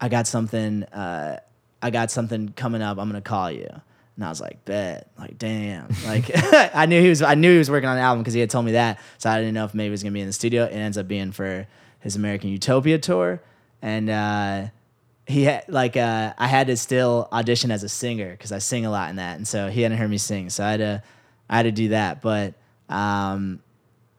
[0.00, 0.84] "I got something.
[0.84, 1.40] Uh,
[1.82, 2.98] I got something coming up.
[2.98, 3.68] I'm gonna call you."
[4.16, 5.88] And I was like, "Bet." Like, damn.
[6.06, 6.30] Like,
[6.74, 7.22] I knew he was.
[7.22, 9.00] I knew he was working on an album because he had told me that.
[9.18, 10.64] So I didn't know if maybe he was gonna be in the studio.
[10.64, 11.66] It ends up being for
[12.00, 13.40] his American Utopia tour,
[13.82, 14.10] and.
[14.10, 14.66] uh
[15.26, 18.86] he had like uh, I had to still audition as a singer because I sing
[18.86, 21.02] a lot in that, and so he hadn't heard me sing, so I had to
[21.50, 22.22] I had to do that.
[22.22, 22.54] But
[22.88, 23.60] um,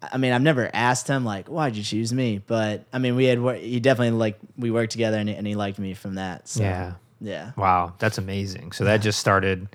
[0.02, 3.26] I mean, I've never asked him like, "Why'd you choose me?" But I mean, we
[3.26, 6.48] had he definitely like we worked together, and he, and he liked me from that.
[6.48, 6.94] So, Yeah.
[7.20, 8.72] yeah, Wow, that's amazing.
[8.72, 9.68] So that just started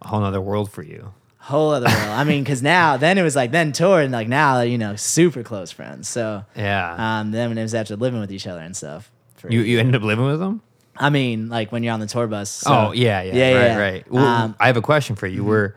[0.00, 1.12] a whole nother world for you.
[1.38, 1.98] whole other world.
[1.98, 4.94] I mean, because now then it was like then tour, and like now you know
[4.94, 6.08] super close friends.
[6.08, 7.18] So Yeah.
[7.20, 9.10] um, then it was after living with each other and stuff.
[9.34, 10.60] For, you you ended up living with them.
[10.96, 12.50] I mean, like when you're on the tour bus.
[12.50, 13.76] so- oh yeah, yeah, yeah, right, yeah.
[13.78, 14.10] right.
[14.12, 15.42] Well, Um, I have a question for you.
[15.42, 15.74] Were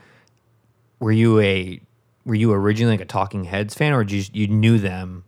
[0.99, 1.79] were you a
[2.25, 5.23] were you originally like a Talking Heads fan, or did you you knew them?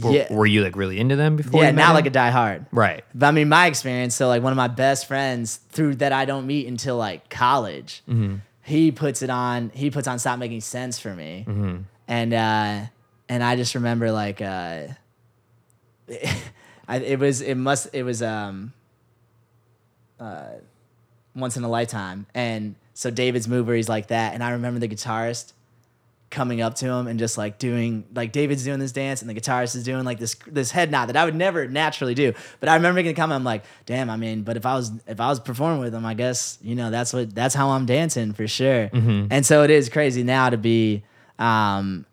[0.00, 0.32] Were, Yeah.
[0.32, 1.62] were you like really into them before?
[1.62, 1.94] yeah, you met now him?
[1.94, 2.66] like a die hard.
[2.72, 3.04] right.
[3.14, 4.14] But I mean, my experience.
[4.16, 8.02] So like one of my best friends through that I don't meet until like college.
[8.08, 8.36] Mm-hmm.
[8.62, 9.70] He puts it on.
[9.74, 11.76] He puts on "Stop Making Sense" for me, Mm-hmm.
[12.08, 12.80] and uh,
[13.28, 14.86] and I just remember like uh,
[16.88, 18.72] I, it was it must it was um
[20.20, 20.44] uh,
[21.36, 24.80] once in a lifetime, and so David's move where he's like that, and I remember
[24.80, 25.52] the guitarist
[26.34, 29.34] coming up to him and just like doing like David's doing this dance and the
[29.34, 32.34] guitarist is doing like this this head nod that I would never naturally do.
[32.60, 34.90] But I remember making the comment, I'm like, damn, I mean, but if I was
[35.06, 37.86] if I was performing with him, I guess, you know, that's what that's how I'm
[37.86, 38.90] dancing for sure.
[39.30, 41.04] And so it is crazy now to be
[41.38, 42.04] um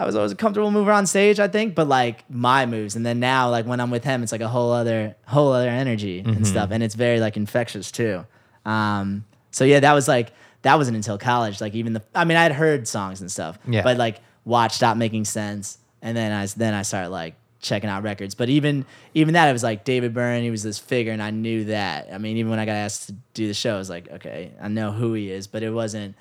[0.00, 2.94] I was always a comfortable mover on stage, I think, but like my moves.
[2.94, 5.68] And then now, like when I'm with him, it's like a whole other whole other
[5.68, 6.70] energy and stuff.
[6.70, 8.24] And it's very like infectious too.
[8.64, 11.60] Um, so yeah, that was like that wasn't until college.
[11.60, 13.58] Like even the I mean, I'd heard songs and stuff.
[13.66, 13.82] Yeah.
[13.82, 15.78] But like watch stop making sense.
[16.02, 18.34] And then I then I started like checking out records.
[18.34, 21.30] But even even that it was like David Byrne, he was this figure and I
[21.30, 22.08] knew that.
[22.12, 24.52] I mean, even when I got asked to do the show, I was like, okay,
[24.60, 26.14] I know who he is, but it wasn't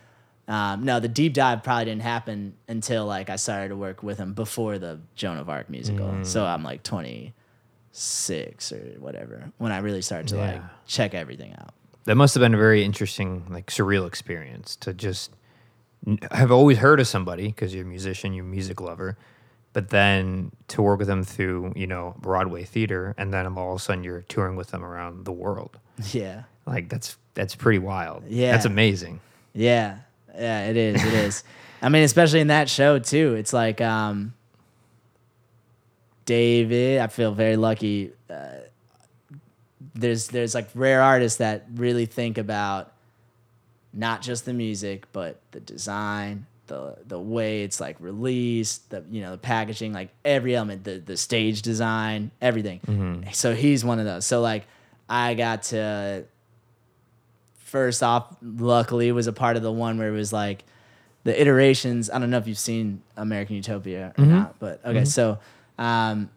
[0.48, 4.18] um, no, the deep dive probably didn't happen until like I started to work with
[4.18, 6.08] him before the Joan of Arc musical.
[6.08, 6.26] Mm.
[6.26, 11.74] So I'm like 26 or whatever when I really started to like check everything out.
[12.08, 15.30] That must have been a very interesting, like surreal experience to just
[16.32, 19.18] have always heard of somebody because you're a musician, you're a music lover,
[19.74, 23.82] but then to work with them through, you know, Broadway theater, and then all of
[23.82, 25.80] a sudden you're touring with them around the world.
[26.14, 26.44] Yeah.
[26.66, 28.24] Like that's that's pretty wild.
[28.30, 28.54] Yeah.
[28.54, 29.20] that's amazing.
[29.54, 29.98] Yeah.
[30.34, 31.04] Yeah, it is.
[31.04, 31.44] It is.
[31.82, 33.36] I mean, especially in that show too.
[33.36, 34.34] It's like um
[36.24, 38.12] David, I feel very lucky.
[38.30, 38.60] Uh,
[39.98, 42.94] there's there's like rare artists that really think about
[43.94, 49.22] not just the music, but the design, the the way it's like released, the you
[49.22, 53.26] know, the packaging, like every element, the the stage design, everything.
[53.34, 54.26] So he's one of those.
[54.26, 54.66] So like
[55.10, 56.26] I got to
[57.58, 60.64] first off, luckily was a part of the one where it was like
[61.24, 62.10] the iterations.
[62.10, 65.40] I don't know if you've seen American Utopia or not, but okay, so
[65.78, 66.30] um,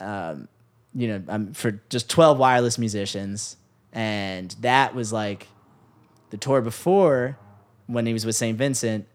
[0.00, 0.48] um,
[0.94, 3.56] you know, um, for just twelve wireless musicians,
[3.92, 5.48] and that was like
[6.30, 7.38] the tour before
[7.86, 8.56] when he was with St.
[8.56, 9.06] Vincent,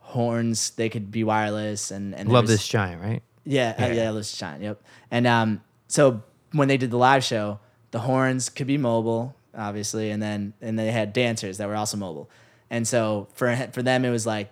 [0.00, 3.22] horns they could be wireless and and Love was- this giant, right?
[3.44, 3.92] yeah, uh, Yeah.
[3.92, 4.60] yeah, Let's Shine.
[4.62, 4.82] Yep.
[5.10, 7.60] And um, so when they did the live show,
[7.92, 11.96] the horns could be mobile, obviously, and then and they had dancers that were also
[11.96, 12.28] mobile.
[12.70, 14.50] And so for for them, it was like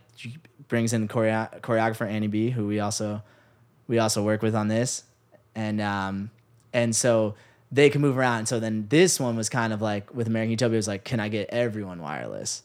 [0.68, 3.22] brings in choreo- choreographer Annie B, who we also
[3.88, 5.04] we also work with on this,
[5.54, 6.30] and um,
[6.74, 7.34] and so
[7.72, 8.40] they can move around.
[8.40, 11.04] And so then this one was kind of like with American Utopia, it was like,
[11.04, 12.62] can I get everyone wireless?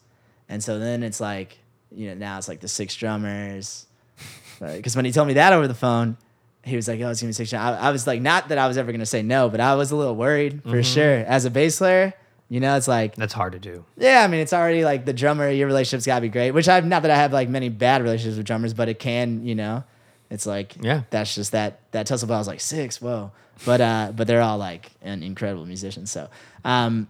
[0.49, 1.57] And so then it's like,
[1.91, 3.85] you know, now it's like the six drummers.
[4.59, 6.17] Because when he told me that over the phone,
[6.65, 8.67] he was like, "Oh, it's gonna be six." I, I was like, not that I
[8.67, 10.81] was ever gonna say no, but I was a little worried for mm-hmm.
[10.81, 11.13] sure.
[11.19, 12.13] As a bass player,
[12.49, 13.85] you know, it's like, That's hard to do.
[13.97, 15.49] yeah, I mean, it's already like the drummer.
[15.49, 16.51] Your relationship's gotta be great.
[16.51, 19.45] Which I've not that I have like many bad relationships with drummers, but it can,
[19.45, 19.83] you know,
[20.29, 21.03] it's like, Yeah.
[21.09, 22.31] that's just that that tussle.
[22.31, 23.31] I was like six, whoa,
[23.65, 26.11] but uh, but they're all like an incredible musicians.
[26.11, 26.29] So,
[26.63, 27.07] um,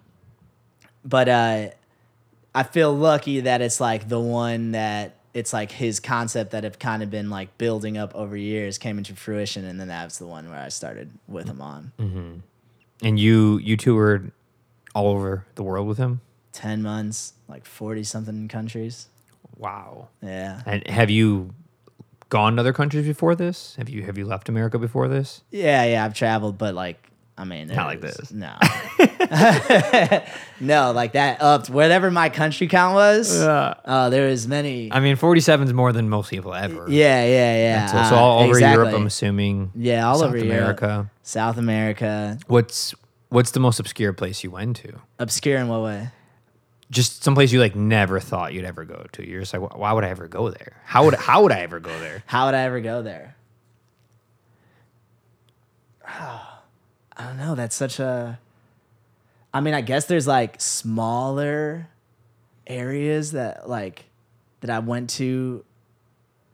[1.06, 1.70] but uh,
[2.56, 6.80] I feel lucky that it's like the one that it's like his concept that have
[6.80, 10.26] kind of been like building up over years came into fruition, and then that's the
[10.28, 11.92] one where I started with him on
[13.02, 14.32] And you you toured
[14.96, 16.22] all over the world with him.
[16.52, 19.08] ten months, like forty something countries.
[19.58, 20.08] Wow.
[20.22, 21.54] Yeah, And have you
[22.30, 23.76] gone to other countries before this?
[23.78, 25.42] Have you have you left America before this?
[25.52, 26.06] yeah, yeah.
[26.06, 27.06] I've traveled, but like.
[27.38, 28.34] I mean, Not like this.
[28.34, 28.52] No,
[30.60, 33.34] no, like that upped whatever my country count was.
[33.40, 34.92] Uh, there was many.
[34.92, 36.86] I mean, 47 is more than most people ever.
[36.90, 37.86] yeah, yeah, yeah.
[37.86, 38.94] So, so uh, all over Europe.
[38.94, 39.72] I'm assuming.
[39.76, 40.52] Yeah, all South over Europe.
[40.82, 41.12] America.
[41.24, 42.38] South America.
[42.48, 42.94] What's
[43.30, 45.00] what's the most obscure place you went to?
[45.20, 46.10] Obscure in what way?
[46.92, 49.28] Just someplace you like never thought you'd ever go to.
[49.28, 50.82] You're just like, why would I ever go there?
[50.86, 52.24] How would how would I ever go there?
[52.26, 53.36] How would I ever go there?
[56.08, 56.58] I
[57.18, 57.56] don't know.
[57.56, 58.40] That's such a.
[59.54, 61.90] I mean, I guess there's like smaller
[62.66, 64.06] areas that like
[64.62, 65.64] that I went to.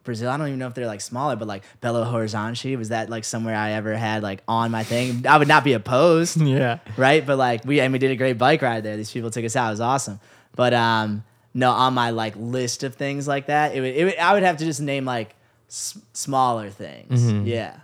[0.05, 0.29] Brazil.
[0.29, 3.23] I don't even know if they're like smaller, but like Belo Horizonte was that like
[3.25, 5.25] somewhere I ever had like on my thing.
[5.27, 6.39] I would not be opposed.
[6.41, 6.79] Yeah.
[6.95, 7.25] right?
[7.25, 8.95] But like we and we did a great bike ride there.
[8.97, 9.67] These people took us out.
[9.67, 10.19] It was awesome.
[10.55, 14.17] But um, no, on my like list of things like that, it would, it would
[14.17, 15.35] I would have to just name like
[15.67, 17.31] s- smaller things.
[17.47, 17.77] Yeah.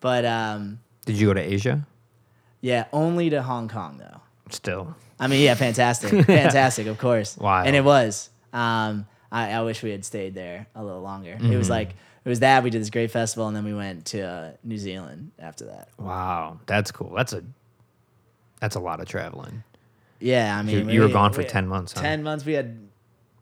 [0.00, 1.86] But um, Did you go to Asia?
[2.60, 4.20] yeah, only to Hong Kong though.
[4.50, 4.94] Still.
[5.20, 7.36] I mean, yeah, fantastic, fantastic, of course.
[7.36, 7.66] Wild.
[7.66, 8.30] And it was.
[8.52, 11.32] Um, I, I wish we had stayed there a little longer.
[11.32, 11.58] It Mm-hmm.
[11.58, 11.90] was like
[12.24, 14.78] it was that we did this great festival, and then we went to uh, New
[14.78, 15.88] Zealand after that.
[15.98, 17.12] Wow, that's cool.
[17.14, 17.42] That's a
[18.60, 19.62] that's a lot of traveling.
[20.20, 21.92] Yeah, I mean, you were we- gone for we- ten months.
[21.92, 22.00] Huh?
[22.02, 22.44] Ten months.
[22.46, 22.78] We had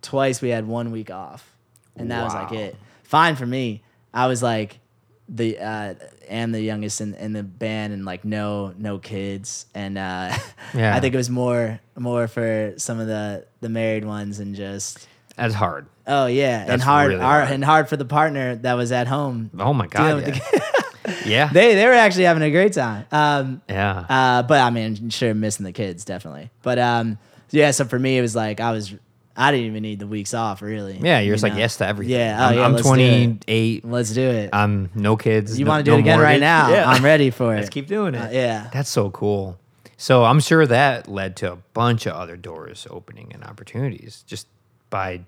[0.00, 0.40] twice.
[0.42, 1.48] We had one week off,
[1.96, 2.76] and that was like it.
[3.04, 3.82] Fine for me.
[4.14, 4.80] I was like
[5.28, 5.94] the uh,
[6.28, 10.34] and the youngest in, in the band, and like no no kids, and uh,
[10.74, 10.96] Yeah.
[10.96, 15.06] I think it was more more for some of the the married ones, and just
[15.36, 15.86] That's hard.
[16.06, 19.50] oh yeah, and hard, really hard and hard for the partner that was at home.
[19.58, 20.22] Oh my god.
[20.22, 20.30] Yeah.
[20.30, 21.48] the- yeah.
[21.52, 23.06] they they were actually having a great time.
[23.10, 24.04] Um, yeah.
[24.08, 26.50] uh, but I mean, sure, missing the kids definitely.
[26.62, 27.18] But um,
[27.50, 27.70] yeah.
[27.70, 28.94] So for me, it was like I was,
[29.36, 30.98] I didn't even need the weeks off really.
[31.02, 32.14] yeah, you're you just like yes to everything.
[32.14, 32.36] Yeah.
[32.40, 32.64] Oh I'm, yeah.
[32.64, 33.46] I'm let's do it.
[33.46, 33.84] 28.
[33.86, 34.50] Let's do it.
[34.52, 35.58] I'm no kids.
[35.58, 36.70] you no- want to do no it again right now?
[36.70, 36.88] Yeah.
[36.88, 37.58] I'm ready for it.
[37.58, 38.18] Let's keep doing it.
[38.18, 38.68] Uh, yeah.
[38.72, 39.58] That's so cool.
[39.96, 44.46] So I'm sure that led to a bunch of other doors opening and opportunities just
[44.92, 45.22] by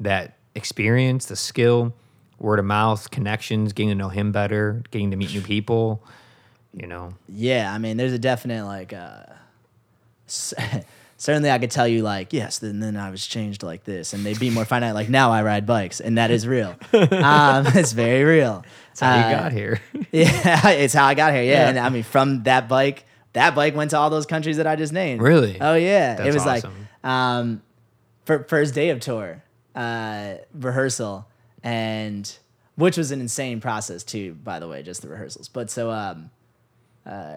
[0.00, 1.92] that experience, the skill,
[2.38, 6.02] word of mouth, connections, getting to know him better, getting to meet new people.
[6.72, 7.70] You know, Yeah.
[7.70, 8.94] I mean, there's a definite like.
[8.94, 9.24] Uh,
[11.18, 12.58] Certainly, I could tell you like yes.
[12.58, 14.94] Then then I was changed like this, and they'd be more finite.
[14.94, 16.70] Like now, I ride bikes, and that is real.
[16.92, 18.64] um, it's very real.
[18.88, 19.80] that's how you Uh, got here.
[20.10, 21.42] Yeah, it's how I got here.
[21.44, 21.50] Yeah.
[21.52, 21.68] Yeah.
[21.68, 24.74] And I mean, from that bike, that bike went to all those countries that I
[24.74, 25.22] just named.
[25.22, 25.60] Really?
[25.60, 26.20] Oh, yeah.
[26.24, 26.72] it was awesome.
[27.04, 27.62] like, um,
[28.24, 29.42] for first day of tour,
[29.74, 31.26] uh, rehearsal,
[31.62, 32.36] and
[32.76, 35.48] which was an insane process too, by the way, just the rehearsals.
[35.48, 36.30] But so, um,
[37.04, 37.36] uh,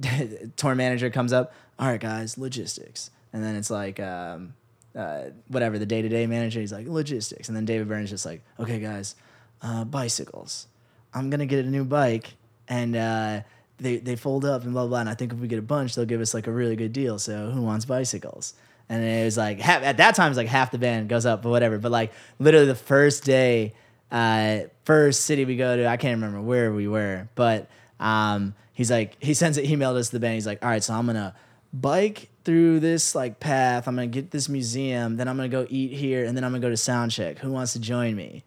[0.56, 3.10] tour manager comes up, all right, guys, logistics.
[3.32, 4.54] And then it's like, um,
[4.94, 7.48] uh, whatever, the day to day manager, he's like, logistics.
[7.48, 9.16] And then David Byrne's just like, okay, guys,
[9.62, 10.66] uh, bicycles.
[11.12, 12.34] I'm to get a new bike
[12.68, 13.40] and uh,
[13.78, 15.00] they, they fold up and blah, blah.
[15.00, 16.92] And I think if we get a bunch, they'll give us like a really good
[16.92, 17.18] deal.
[17.18, 18.54] So who wants bicycles?
[18.88, 21.26] And it was like, half, at that time, it was like half the band goes
[21.26, 21.78] up, but whatever.
[21.78, 23.74] But like literally the first day,
[24.10, 27.68] uh, first city we go to, I can't remember where we were, but
[27.98, 30.34] um, he's like, he sends an email to us, the band.
[30.34, 31.34] He's like, all right, so I'm going to
[31.72, 33.88] bike through this like path.
[33.88, 35.16] I'm going to get this museum.
[35.16, 36.24] Then I'm going to go eat here.
[36.24, 37.38] And then I'm going to go to sound check.
[37.38, 38.44] Who wants to join me?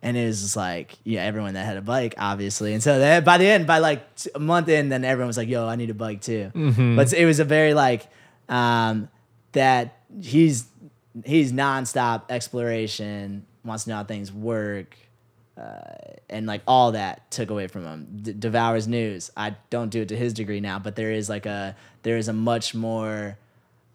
[0.00, 2.72] And it was like, yeah, everyone that had a bike, obviously.
[2.72, 5.48] And so that, by the end, by like a month in, then everyone was like,
[5.48, 6.52] yo, I need a bike too.
[6.94, 8.06] But it was a very like,
[8.48, 9.08] um,
[9.52, 10.66] that he's
[11.24, 14.96] he's nonstop exploration, wants to know how things work,
[15.56, 18.20] uh, and like all that took away from him.
[18.22, 19.30] D- devours news.
[19.36, 22.28] I don't do it to his degree now, but there is like a there is
[22.28, 23.38] a much more.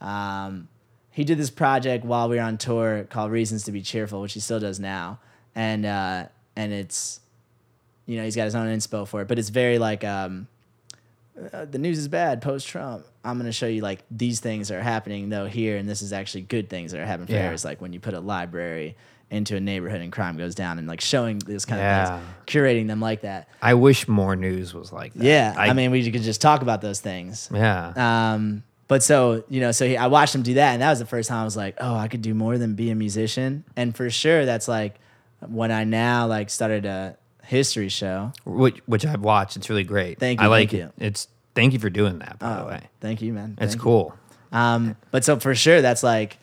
[0.02, 0.68] Um,
[1.12, 4.34] he did this project while we were on tour called Reasons to Be Cheerful, which
[4.34, 5.20] he still does now,
[5.56, 7.20] and uh, and it's,
[8.06, 10.48] you know, he's got his own inspo for it, but it's very like um,
[11.52, 13.06] uh, the news is bad post Trump.
[13.24, 16.42] I'm gonna show you like these things are happening though here, and this is actually
[16.42, 17.46] good things that are happening for Yeah.
[17.46, 18.96] areas like when you put a library
[19.32, 22.88] into a neighborhood and crime goes down, and like showing this kind of things, curating
[22.88, 23.48] them like that.
[23.62, 25.24] I wish more news was like that.
[25.24, 27.50] Yeah, I, mean, we could just talk about those things.
[27.52, 28.34] yeah.
[28.34, 31.00] Um, but so you know, so he, I watched him do that, and that was
[31.00, 33.64] the first time I was like, oh, I could do more than be a musician.
[33.76, 35.00] And for sure, that's like
[35.48, 38.32] when I now like started a history show.
[38.46, 39.58] which which I've watched.
[39.58, 40.20] It's really great.
[40.20, 40.46] Thank you.
[40.46, 40.92] I like it.
[40.98, 42.40] It's thank you for doing that.
[42.40, 43.58] By the Oh, way, thank you, man.
[43.62, 44.18] it's Thank cool.
[44.52, 46.38] Um, but so for sure, that's like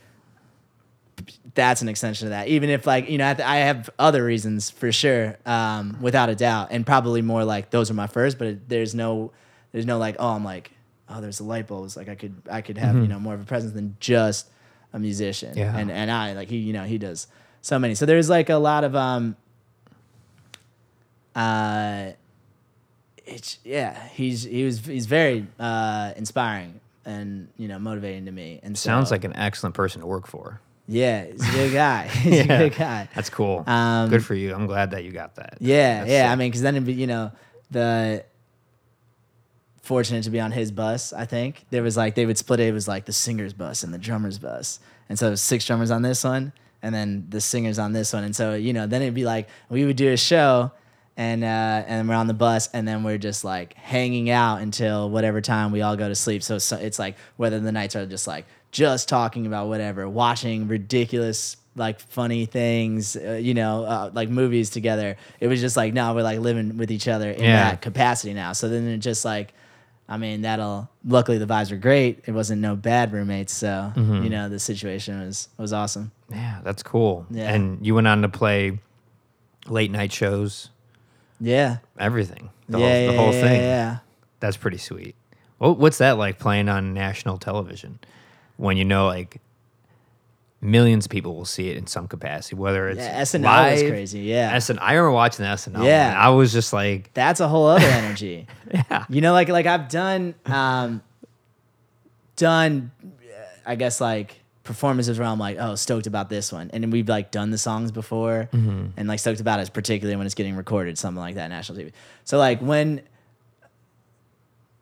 [1.55, 2.49] that's an extension of that.
[2.49, 6.29] Even if like you know, I th- I have other reasons for sure, um, without
[6.29, 8.39] a doubt, and probably more like those are my first.
[8.39, 9.33] But it, there's no,
[9.73, 10.71] there's no like oh I'm like
[11.09, 13.41] oh there's a light bulbs like I could I could have you know more of
[13.41, 14.49] a presence than just
[14.93, 15.57] a musician.
[15.57, 15.77] Yeah.
[15.77, 17.27] And and I like he you know he does
[17.63, 17.95] so many.
[17.95, 19.37] So there's like a lot of um.
[21.35, 22.13] Uh,
[23.27, 28.59] it's yeah he's he was he's very uh inspiring and you know motivating to me
[28.65, 30.61] and so, Sounds like an excellent person to work for.
[30.89, 32.59] yeah he's a good guy he's Yeah.
[32.61, 33.63] a good guy That's cool.
[33.69, 34.53] Um, Good for you.
[34.55, 35.59] I'm glad that you got that.
[35.61, 36.31] yeah That's yeah sick.
[36.31, 37.31] i mean because then it'd be you know
[37.71, 38.25] the
[39.83, 42.69] fortunate to be on his bus i think there was like they would split it
[42.69, 45.65] it was like the singer's bus and the drummer's bus and so it was six
[45.65, 48.87] drummers on this one and then the singers on this one and so you know
[48.87, 50.71] then it'd be like we would do a show
[51.21, 55.11] and uh, and we're on the bus, and then we're just like hanging out until
[55.11, 56.43] whatever time we all go to sleep.
[56.43, 60.67] So, so it's like whether the nights are just like just talking about whatever, watching
[60.67, 65.17] ridiculous like funny things, uh, you know, uh, like movies together.
[65.41, 67.71] It was just like no, we're like living with each other in Yeah.
[67.71, 68.53] that capacity now.
[68.55, 69.53] So then it just like.
[70.13, 70.89] I mean, that'll.
[71.07, 72.25] Luckily, the vibes were great.
[72.27, 74.25] It wasn't no bad roommates, so Mm-hmm.
[74.25, 76.11] you know the situation was was awesome.
[76.31, 77.27] Yeah, that's cool.
[77.31, 77.55] Yeah.
[77.55, 78.81] And you went on to play
[79.69, 80.71] late night shows,
[81.41, 82.51] Yeah, everything.
[82.69, 83.61] The yeah, whole, yeah, the whole yeah, thing.
[83.61, 83.99] Yeah,
[84.41, 85.17] That's pretty sweet.
[85.59, 87.99] What, what's that like playing on national television
[88.57, 89.41] when you know like
[90.61, 93.23] millions of people will see it in some capacity, whether it's yeah.
[93.23, 94.21] SNL live, was crazy.
[94.21, 95.85] Yeah, SN I remember watching the SNL.
[95.85, 96.15] Yeah.
[96.17, 98.47] I was just like, that's a whole other energy.
[98.75, 99.05] yeah.
[99.09, 101.03] You know, like like I've done um
[102.37, 102.93] done
[103.67, 106.71] I guess like performances where I'm like, oh, stoked about this one.
[106.73, 108.89] And we've like done the songs before mm-hmm.
[108.97, 111.93] and like stoked about it, particularly when it's getting recorded, something like that, national TV.
[112.25, 113.03] So like when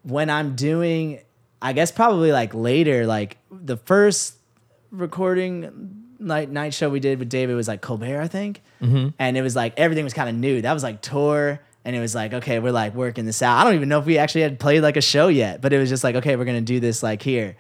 [0.03, 1.21] when I'm doing
[1.61, 4.35] I guess probably like later, like the first
[4.91, 8.63] recording night night show we did with David was like Colbert, I think.
[8.81, 9.09] Mm-hmm.
[9.19, 10.63] And it was like everything was kind of new.
[10.63, 11.61] That was like tour.
[11.85, 13.59] And it was like, okay, we're like working this out.
[13.59, 15.79] I don't even know if we actually had played like a show yet, but it
[15.79, 17.57] was just like, okay, we're gonna do this like here.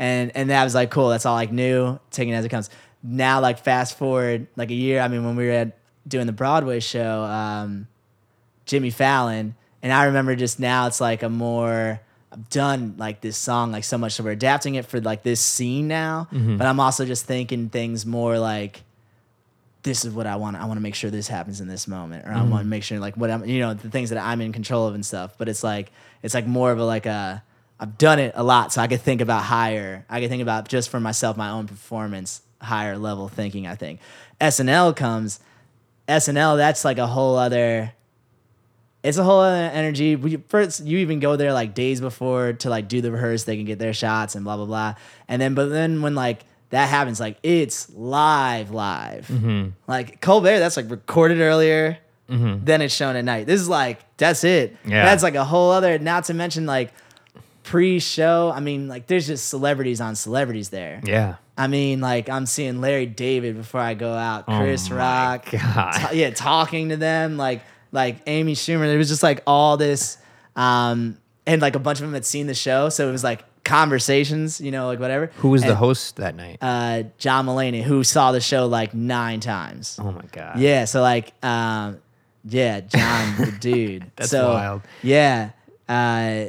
[0.00, 1.10] And and that was like cool.
[1.10, 2.70] That's all like new, taking it as it comes.
[3.02, 5.76] Now, like fast forward like a year, I mean, when we were at
[6.08, 7.86] doing the Broadway show, um,
[8.64, 12.00] Jimmy Fallon, and I remember just now it's like a more
[12.32, 15.40] I've done like this song like so much so we're adapting it for like this
[15.40, 18.82] scene now, but I'm also just thinking things more like
[19.82, 20.56] this is what I want.
[20.56, 22.82] I want to make sure this happens in this moment, or I want to make
[22.84, 25.34] sure like what I'm, you know, the things that I'm in control of and stuff.
[25.38, 25.90] But it's like
[26.22, 27.42] it's like more of a like a
[27.80, 30.04] I've done it a lot, so I could think about higher.
[30.10, 33.66] I could think about just for myself, my own performance, higher level thinking.
[33.66, 34.00] I think
[34.38, 35.40] SNL comes.
[36.06, 37.94] SNL, that's like a whole other.
[39.02, 40.14] It's a whole other energy.
[40.14, 43.44] We, first, you even go there like days before to like do the rehearse.
[43.44, 44.94] They can get their shots and blah blah blah.
[45.26, 49.26] And then, but then when like that happens, like it's live, live.
[49.28, 49.70] Mm-hmm.
[49.86, 51.98] Like Colbert, that's like recorded earlier.
[52.28, 53.46] Then it's shown at night.
[53.46, 54.76] This is like that's it.
[54.84, 55.04] Yeah.
[55.04, 55.98] That's like a whole other.
[55.98, 56.92] Not to mention like
[57.70, 58.52] pre-show.
[58.54, 61.00] I mean, like there's just celebrities on celebrities there.
[61.04, 61.36] Yeah.
[61.56, 66.10] I mean, like I'm seeing Larry David before I go out, Chris Oh Rock, ta-
[66.12, 67.62] yeah, talking to them, like
[67.92, 68.86] like Amy Schumer.
[68.86, 70.18] There was just like all this,
[70.56, 73.44] um, and like a bunch of them had seen the show, so it was like
[73.62, 75.30] conversations, you know, like whatever.
[75.36, 76.58] Who was the host that night?
[76.62, 79.98] Uh, John Mulaney, who saw the show like nine times.
[80.02, 80.58] oh my god.
[80.58, 82.00] Yeah, so like, um,
[82.44, 84.10] yeah, John, the dude.
[84.16, 84.82] That's so, wild.
[85.02, 85.50] Yeah,
[85.88, 86.46] uh,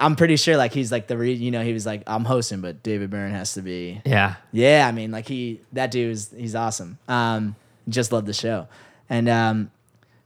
[0.00, 2.60] I'm pretty sure like he's like the re- you know he was like I'm hosting,
[2.60, 4.00] but David Byrne has to be.
[4.04, 4.36] Yeah.
[4.50, 6.98] Yeah, I mean like he that dude is he's awesome.
[7.06, 7.54] Um,
[7.88, 8.66] just love the show,
[9.08, 9.70] and um,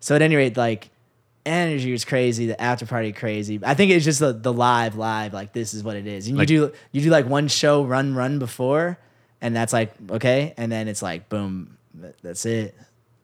[0.00, 0.90] so at any rate like.
[1.46, 2.46] Energy was crazy.
[2.46, 3.60] The after party crazy.
[3.62, 6.26] I think it's just the, the live live like this is what it is.
[6.26, 8.98] And Like- you do you do like one show run run before,
[9.42, 11.76] and that's like okay, and then it's like boom,
[12.22, 12.74] that's it.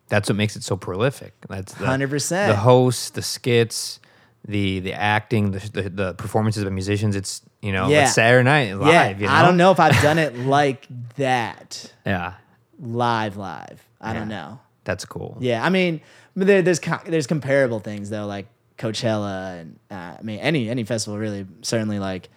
[0.09, 1.33] That's what makes it so prolific.
[1.49, 2.49] That's the, 100%.
[2.49, 4.01] The hosts, the skits,
[4.47, 7.15] the the acting, the the, the performances by musicians.
[7.17, 8.05] It's you know, Yeah.
[8.05, 8.93] it's Saturday night live.
[8.93, 9.33] yeah, you know?
[9.33, 10.87] I don't know if I've done it like
[11.17, 12.35] that Yeah,
[12.79, 13.87] live, live.
[14.01, 14.59] I don't know.
[14.85, 15.37] that's cool.
[15.41, 16.01] Yeah, I mean,
[16.35, 18.47] there, there's co- there's comparable things though, like
[18.79, 21.47] Coachella and uh, I mean any any festival really.
[21.63, 22.31] Certainly like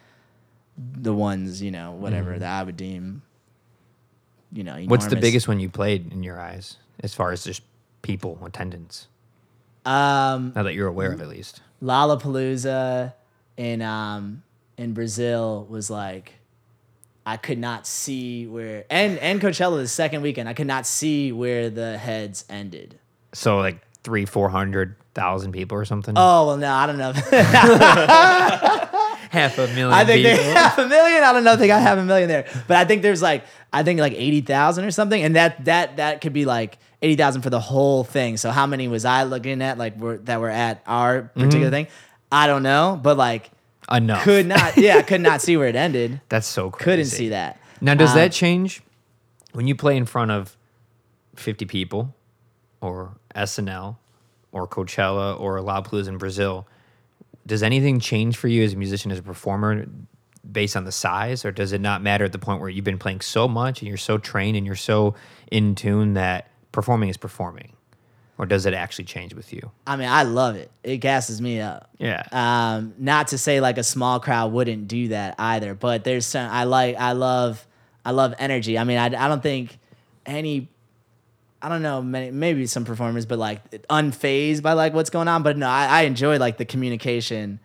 [0.78, 3.22] the ones you know whatever that I would deem.
[4.51, 4.89] You know, Mm-hmm.
[4.89, 7.64] What's the biggest one you played in your eyes, as far as just
[8.04, 9.08] people attendance?
[9.86, 11.62] Um, Now that you're aware of, at least.
[11.84, 13.13] Lollapalooza
[13.57, 14.41] in um
[14.77, 16.34] in Brazil was like
[17.25, 21.31] I could not see where and and Coachella the second weekend I could not see
[21.31, 22.99] where the heads ended.
[23.34, 26.15] So like three, four hundred thousand people or something.
[26.17, 27.11] Oh well, no, I don't know.
[29.34, 30.53] half a million I think people.
[30.53, 31.23] have a million.
[31.23, 33.43] I don't know if they got half a million there, but I think there's like
[33.71, 37.16] I think like eighty thousand or something, and that that that could be like eighty
[37.16, 38.38] thousand for the whole thing.
[38.38, 41.88] So how many was I looking at like we're, that were at our particular thing?
[42.32, 43.51] I don't know, but like
[43.91, 44.24] Enough.
[44.24, 44.78] could not.
[44.78, 46.20] Yeah, could not see where it ended.
[46.30, 46.84] That's so crazy.
[46.86, 47.60] Couldn't see that.
[47.82, 48.82] Now, does Um, that change
[49.51, 50.58] when you play in front of
[51.36, 52.16] 50 people
[52.82, 53.97] or SNL
[54.51, 56.66] or Coachella or Lollapalooza in Brazil?
[57.45, 59.86] Does anything change for you as a musician, as a performer,
[60.49, 62.97] based on the size, or does it not matter at the point where you've been
[62.97, 65.14] playing so much and you're so trained and you're so
[65.51, 67.71] in tune that performing is performing?
[68.38, 69.71] Or does it actually change with you?
[69.86, 70.71] I mean, I love it.
[70.84, 71.89] It gasses me up.
[71.99, 72.24] Yeah.
[72.32, 76.49] Um, not to say like a small crowd wouldn't do that either, but there's some
[76.51, 77.65] I like I love
[78.03, 78.78] I love energy.
[78.78, 79.78] I mean, I, I don't think
[80.26, 80.67] any
[81.61, 85.43] I don't know many, maybe some performers, but like unfazed by like what's going on.
[85.43, 87.59] But no, I, I enjoy like the communication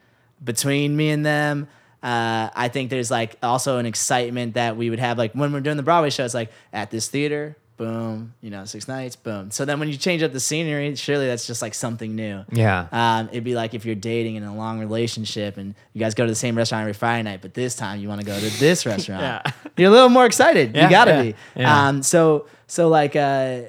[0.44, 1.66] between me and them.
[2.00, 5.60] Uh, I think there's like also an excitement that we would have like when we're
[5.60, 6.24] doing the Broadway show.
[6.24, 9.50] It's like at this theater, boom, you know, six nights, boom.
[9.50, 12.44] So then when you change up the scenery, surely that's just like something new.
[12.52, 12.88] Yeah.
[12.92, 16.26] Um, it'd be like if you're dating in a long relationship and you guys go
[16.26, 18.58] to the same restaurant every Friday night, but this time you want to go to
[18.58, 19.22] this restaurant.
[19.22, 19.52] Yeah.
[19.78, 20.74] You're a little more excited.
[20.74, 21.34] Yeah, you gotta yeah, be.
[21.56, 21.88] yeah.
[21.88, 23.62] Um, so so like uh,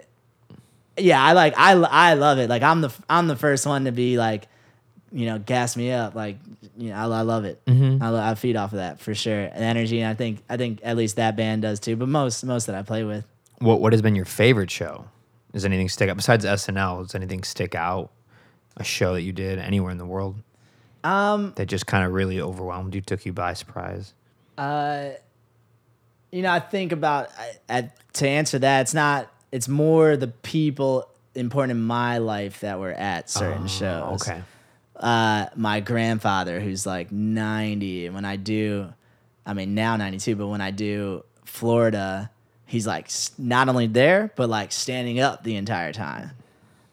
[0.98, 2.50] yeah, I like I I love it.
[2.50, 4.48] Like I'm the I'm the first one to be like,
[5.12, 6.16] you know, gas me up.
[6.16, 6.38] Like
[6.78, 7.64] you know, I, I love it.
[7.66, 8.02] Mm-hmm.
[8.04, 9.40] I, lo- I feed off of that for sure.
[9.40, 11.96] And energy, and I think I think at least that band does too.
[11.96, 13.26] But most most that I play with.
[13.60, 15.06] What What has been your favorite show?
[15.54, 17.04] Does anything stick out besides SNL?
[17.04, 18.12] Does anything stick out?
[18.78, 20.38] A show that you did anywhere in the world
[21.04, 24.14] Um, that just kind of really overwhelmed you, took you by surprise?
[24.58, 25.10] Uh,
[26.32, 28.82] you know, I think about I, I, to answer that.
[28.82, 29.30] It's not.
[29.52, 34.22] It's more the people important in my life that were at certain shows.
[34.22, 34.42] Okay.
[34.96, 38.94] Uh, my grandfather, who's like ninety, when I do,
[39.46, 42.30] I mean now ninety two, but when I do Florida,
[42.70, 46.32] he's like not only there but like standing up the entire time.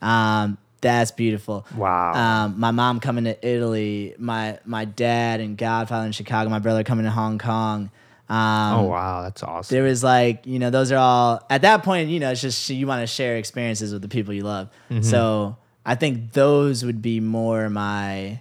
[0.03, 1.67] Um, that's beautiful.
[1.77, 2.13] Wow.
[2.13, 6.85] Um, my mom coming to Italy, my my dad and godfather in Chicago, my brother
[6.85, 7.91] coming to Hong Kong.
[8.29, 9.73] Um, oh wow, that's awesome.
[9.73, 12.69] there was like you know those are all at that point you know it's just
[12.71, 14.69] you want to share experiences with the people you love
[15.01, 18.41] so i think those would be more my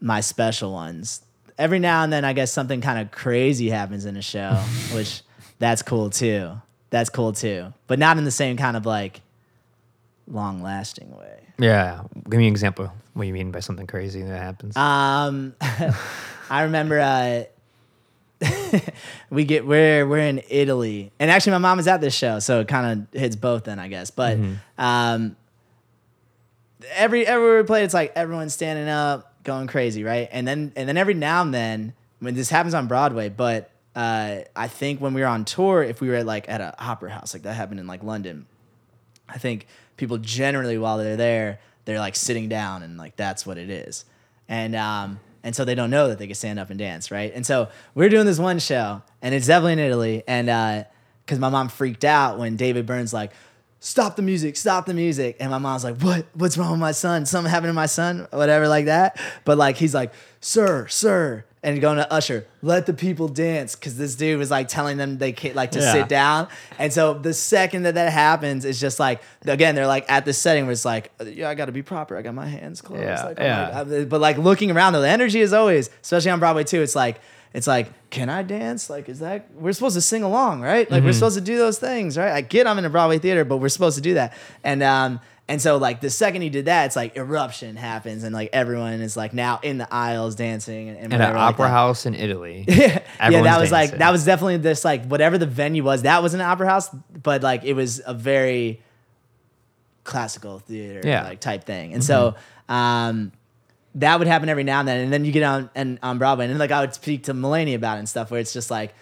[0.00, 1.20] my special ones
[1.58, 4.52] every now and then i guess something kind of crazy happens in a show
[4.94, 5.20] which
[5.58, 6.52] that's cool too
[6.90, 9.20] that's cool too but not in the same kind of like
[10.26, 12.02] long lasting way yeah.
[12.24, 12.92] Give me an example.
[13.14, 14.76] What you mean by something crazy that happens?
[14.76, 15.54] Um,
[16.50, 17.44] I remember uh,
[19.30, 22.60] we get we're we're in Italy, and actually my mom is at this show, so
[22.60, 24.10] it kind of hits both then I guess.
[24.10, 24.38] But
[24.76, 25.36] um,
[26.92, 30.28] every everywhere we play, it's like everyone's standing up, going crazy, right?
[30.30, 34.42] And then and then every now and then when this happens on Broadway, but uh,
[34.54, 37.10] I think when we were on tour, if we were at like at a opera
[37.10, 38.46] house, like that happened in like London,
[39.26, 39.66] I think
[39.96, 44.04] people generally while they're there, they're like sitting down and like that's what it is.
[44.48, 47.32] And um and so they don't know that they can stand up and dance, right?
[47.34, 50.84] And so we're doing this one show and it's definitely in Italy and uh
[51.26, 53.32] cuz my mom freaked out when David Byrne's like
[53.80, 55.36] stop the music, stop the music.
[55.40, 56.26] And my mom's like, "What?
[56.34, 57.24] What's wrong with my son?
[57.24, 59.18] Something happened to my son?" Whatever like that.
[59.44, 63.98] But like he's like, "Sir, sir." And going to Usher, let the people dance, because
[63.98, 65.92] this dude was like telling them they can't like to Yeah.
[65.92, 66.46] sit down.
[66.78, 70.38] And so the second that that happens, it's just like again they're like at this
[70.38, 72.16] setting where it's like, yeah, I got to be proper.
[72.16, 73.02] I got my hands closed.
[73.02, 74.04] Yeah, like, yeah.
[74.04, 76.82] But like looking around, though, the energy is always, especially on Broadway too.
[76.82, 77.20] It's like
[77.52, 78.88] it's like, can I dance?
[78.88, 80.88] Like, is that we're supposed to sing along, right?
[80.90, 82.30] Like we're supposed to do those things, right?
[82.30, 84.34] I get I'm in a Broadway theater, but we're supposed to do that.
[84.62, 88.34] And um And so like the second he did that, it's like eruption happens and
[88.34, 91.68] like everyone is like now in the aisles dancing and, and At an like opera
[91.68, 92.64] house in Italy.
[92.66, 96.02] yeah, yeah, that was like that was definitely this like whatever the venue was.
[96.02, 96.88] That was an opera house,
[97.22, 98.82] but like it was a very
[100.04, 101.18] classical theater Yeah.
[101.20, 101.28] Mm-hmm.
[101.28, 101.92] like type thing.
[101.94, 102.34] And so
[102.68, 103.32] um,
[103.96, 105.00] that would happen every now and then.
[105.00, 107.34] And then you get on and on Broadway, and then like I would speak to
[107.34, 108.94] Mulaney about it and stuff, where it's just like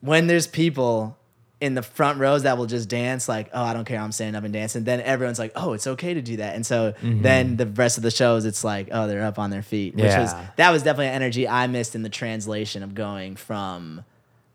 [0.00, 1.16] when there's people
[1.62, 4.34] in the front rows that will just dance like oh i don't care i'm standing
[4.34, 7.22] up and dancing then everyone's like oh it's okay to do that and so Mm-hmm.
[7.22, 10.04] then the rest of the shows it's like oh they're up on their feet which
[10.04, 10.46] was Yeah.
[10.56, 14.04] that was definitely an energy I missed in the translation of going from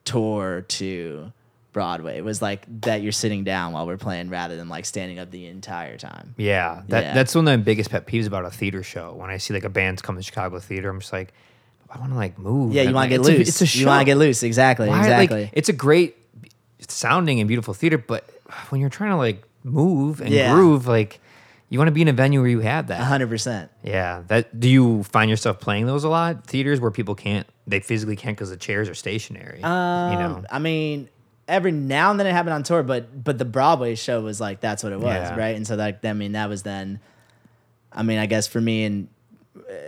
[0.05, 1.31] tour to
[1.73, 2.17] Broadway.
[2.17, 5.29] It was like that you're sitting down while we're playing rather than like standing up
[5.31, 6.33] the entire time.
[6.37, 7.13] Yeah, that Yeah.
[7.13, 9.13] that's one of the biggest pet peeves about a theater show.
[9.13, 11.33] When I see like a band's come to Chicago theater, I'm just like,
[11.89, 12.73] I want to like move.
[12.73, 13.47] Yeah, you want to like, get it's a- loose.
[13.49, 13.79] it's a show.
[13.81, 14.41] You want to get loose.
[14.43, 14.89] Exactly.
[14.89, 15.41] Why, exactly.
[15.43, 16.15] Like, it's a great
[16.87, 18.23] sounding and beautiful theater, but
[18.69, 20.53] when you're trying to like move and Yeah.
[20.53, 21.19] groove, like
[21.69, 23.01] you want to be in a venue where you have that.
[23.01, 23.69] hundred percent.
[23.83, 24.57] Yeah, that.
[24.59, 26.45] Do you find yourself playing those a lot?
[26.47, 29.61] Theaters where people can't, they physically can't because the chairs are stationary.
[29.63, 30.43] Um, you know.
[30.49, 31.09] I mean,
[31.47, 34.61] every now and then it happened on tour, but but the Broadway show was like
[34.61, 35.35] that's what it was, Yeah.
[35.37, 35.55] right?
[35.55, 36.99] And so like I mean that was then.
[37.91, 39.09] I mean, I guess for me in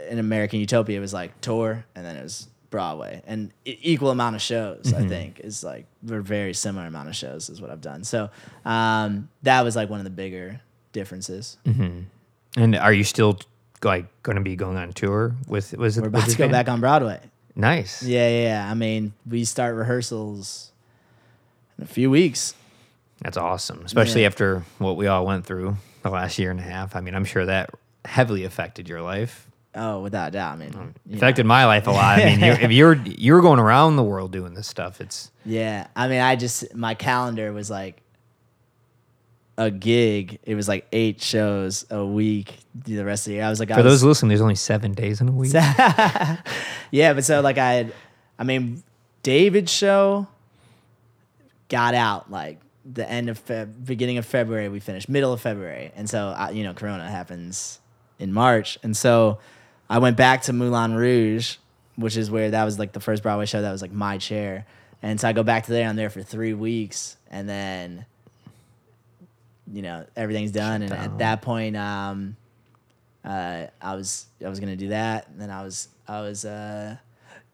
[0.09, 4.35] in American Utopia, it was like tour, and then it was Broadway, and equal amount
[4.35, 4.85] of shows.
[4.85, 5.03] Mm-hmm.
[5.03, 8.03] I think is like we're very similar amount of shows is what I've done.
[8.03, 8.29] So
[8.65, 10.61] um, that was like one of the bigger
[10.91, 11.57] differences.
[11.65, 13.39] And are you still
[13.83, 15.75] like going to be going on tour with?
[15.77, 16.01] Was it?
[16.01, 17.19] We're about to go back on Broadway.
[17.55, 18.03] Nice.
[18.03, 18.71] Yeah, yeah, yeah.
[18.71, 20.71] I mean, we start rehearsals
[21.77, 22.53] in a few weeks.
[23.21, 24.27] That's awesome, especially Yeah.
[24.27, 26.95] after what we all went through the last year and a half.
[26.95, 27.69] I mean, I'm sure that
[28.05, 29.48] heavily affected your life.
[29.75, 30.53] Oh, without a doubt.
[30.53, 31.17] I mean, um, you know.
[31.17, 32.19] Affected my life a lot.
[32.19, 35.87] I mean, you're, if you're you're going around the world doing this stuff, it's Yeah,
[35.95, 38.01] I mean, I just my calendar was like
[39.59, 40.39] a gig.
[40.43, 43.43] It was like eight shows a week the rest of the year.
[43.43, 44.29] I was like, for was, those listening.
[44.29, 45.53] There's only seven days in a week.
[45.53, 46.41] yeah,
[46.91, 47.93] but so like I had,
[48.39, 48.81] I mean,
[49.21, 50.27] David's show
[51.67, 52.59] got out like
[52.91, 54.69] the end of Feb, beginning of February.
[54.69, 57.79] We finished middle of February, and so I, you know, Corona happens
[58.17, 59.39] in March, and so
[59.89, 61.55] I went back to Moulin Rouge,
[61.95, 64.65] which is where that was like the first Broadway show that was like my chair,
[65.01, 65.87] and so I go back to there.
[65.87, 68.05] I'm there for three weeks, and then
[69.71, 72.35] you know everything's done, and at that point, um,
[73.25, 76.97] uh, I was I was gonna do that, and then I was I was uh,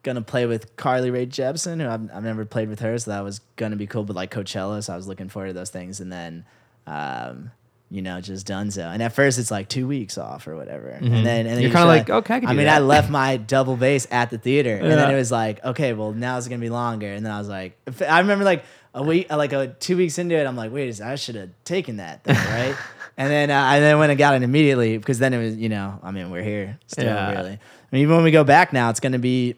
[0.03, 3.23] gonna play with Carly Rae Jepsen, who I've, I've never played with her, so that
[3.23, 4.03] was gonna be cool.
[4.03, 6.45] But like Coachella, so I was looking forward to those things, and then.
[6.87, 7.51] Um,
[7.91, 8.81] you know, just done so.
[8.81, 10.87] And at first, it's like two weeks off or whatever.
[10.89, 11.61] And then, and then Mm-hmm.
[11.61, 12.77] You're kinda show- like, okay, I I mean, that.
[12.77, 16.11] I left my double bass at the theater, and then it was like, okay, well,
[16.11, 17.07] now it's gonna be longer.
[17.13, 17.77] And then I was like,
[18.07, 18.63] I remember like
[18.93, 21.97] a week, like a two weeks into it, I'm like, wait, I should have taken
[21.97, 22.75] that, thing, right?
[23.17, 25.69] and then uh, I then went and got it immediately because then it was, you
[25.69, 27.31] know, I mean, we're here still, Yeah.
[27.31, 27.51] really.
[27.53, 27.59] I
[27.91, 29.55] mean, even when we go back now, it's gonna be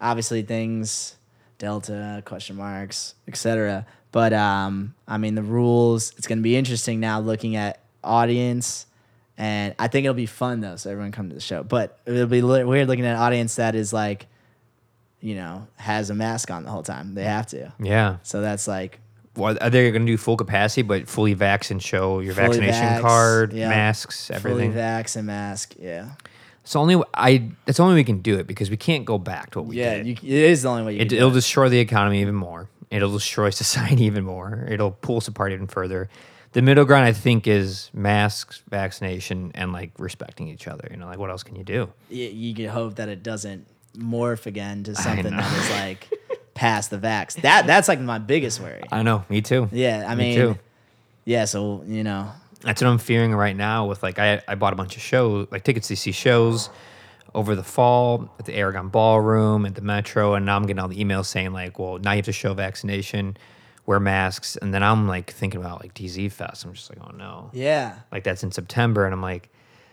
[0.00, 1.16] obviously things
[1.58, 3.86] delta question marks etc
[4.16, 8.86] but um i mean the rules it's going to be interesting now looking at audience
[9.36, 12.26] and i think it'll be fun though so everyone come to the show but it'll
[12.26, 14.26] be li- weird looking at an audience that is like
[15.20, 18.16] you know has a mask on the whole time they have to yeah.
[18.22, 19.00] so that's like
[19.36, 22.46] Well, are they going to do full capacity, but fully vax and show your Fully
[22.48, 23.68] vaccination vax, card, yeah.
[23.68, 24.72] masks, everything?
[24.72, 26.12] fully vax and mask yeah
[26.62, 27.50] It's the only I.
[27.66, 29.68] That's the only way we can do it because we can't go back to what
[29.68, 30.06] we yeah did.
[30.06, 31.42] you, it is the only way you It, can do it'll it.
[31.42, 32.68] destroy the economy even more.
[32.90, 34.66] It'll destroy society even more.
[34.68, 36.08] It'll pull us apart even further.
[36.52, 40.88] The middle ground, I think, is masks, vaccination, and like respecting each other.
[40.90, 41.92] You know, like what else can you do?
[42.08, 43.66] you, you could hope that it doesn't
[43.96, 46.08] morph again to something that is like
[46.54, 47.34] past the vax.
[47.42, 48.82] That that's like my biggest worry.
[48.90, 49.68] I know, me too.
[49.72, 50.58] Yeah, I Me mean, too.
[51.26, 51.44] yeah.
[51.44, 52.30] So you know,
[52.62, 53.86] That's what I'm fearing right now.
[53.86, 56.70] With like, I I bought a bunch of shows, like tickets to see shows
[57.36, 60.88] over the fall at the Aragon Ballroom at the Metro, and now I'm getting all
[60.88, 63.36] the emails saying like, well, now you have to show vaccination,
[63.84, 66.64] wear masks, and then I'm like thinking about like DZ Fest.
[66.64, 69.50] I'm just like, oh no, yeah, like that's in September, and I'm like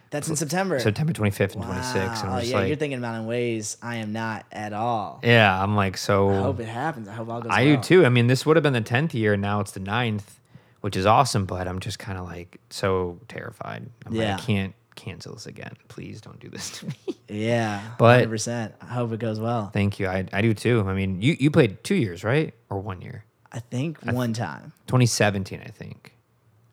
[0.10, 0.80] that's in September.
[0.80, 1.72] September 25th and Wow.
[1.72, 4.46] 26th, and I'm just yeah, like, you're thinking about it in ways I am not
[4.52, 5.20] at all.
[5.24, 7.08] yeah, I'm like, so I hope it happens.
[7.10, 7.76] I hope all goes I well.
[7.76, 8.06] do too.
[8.06, 10.40] I mean, this would have been the tenth year, and now it's the ninth,
[10.82, 11.46] which is awesome.
[11.46, 13.90] But I'm just kind of like so terrified.
[14.06, 14.32] I'm Yeah.
[14.36, 15.74] like, I can't cancel this again.
[15.88, 16.94] Please don't do this to me.
[17.28, 18.76] Yeah, But- hundred percent.
[18.82, 19.70] I hope it goes well.
[19.74, 20.08] Thank you.
[20.08, 20.84] I, I do too.
[20.88, 23.26] I mean, you you played two years, right, or one year?
[23.52, 26.14] I think one time, 2017, I think.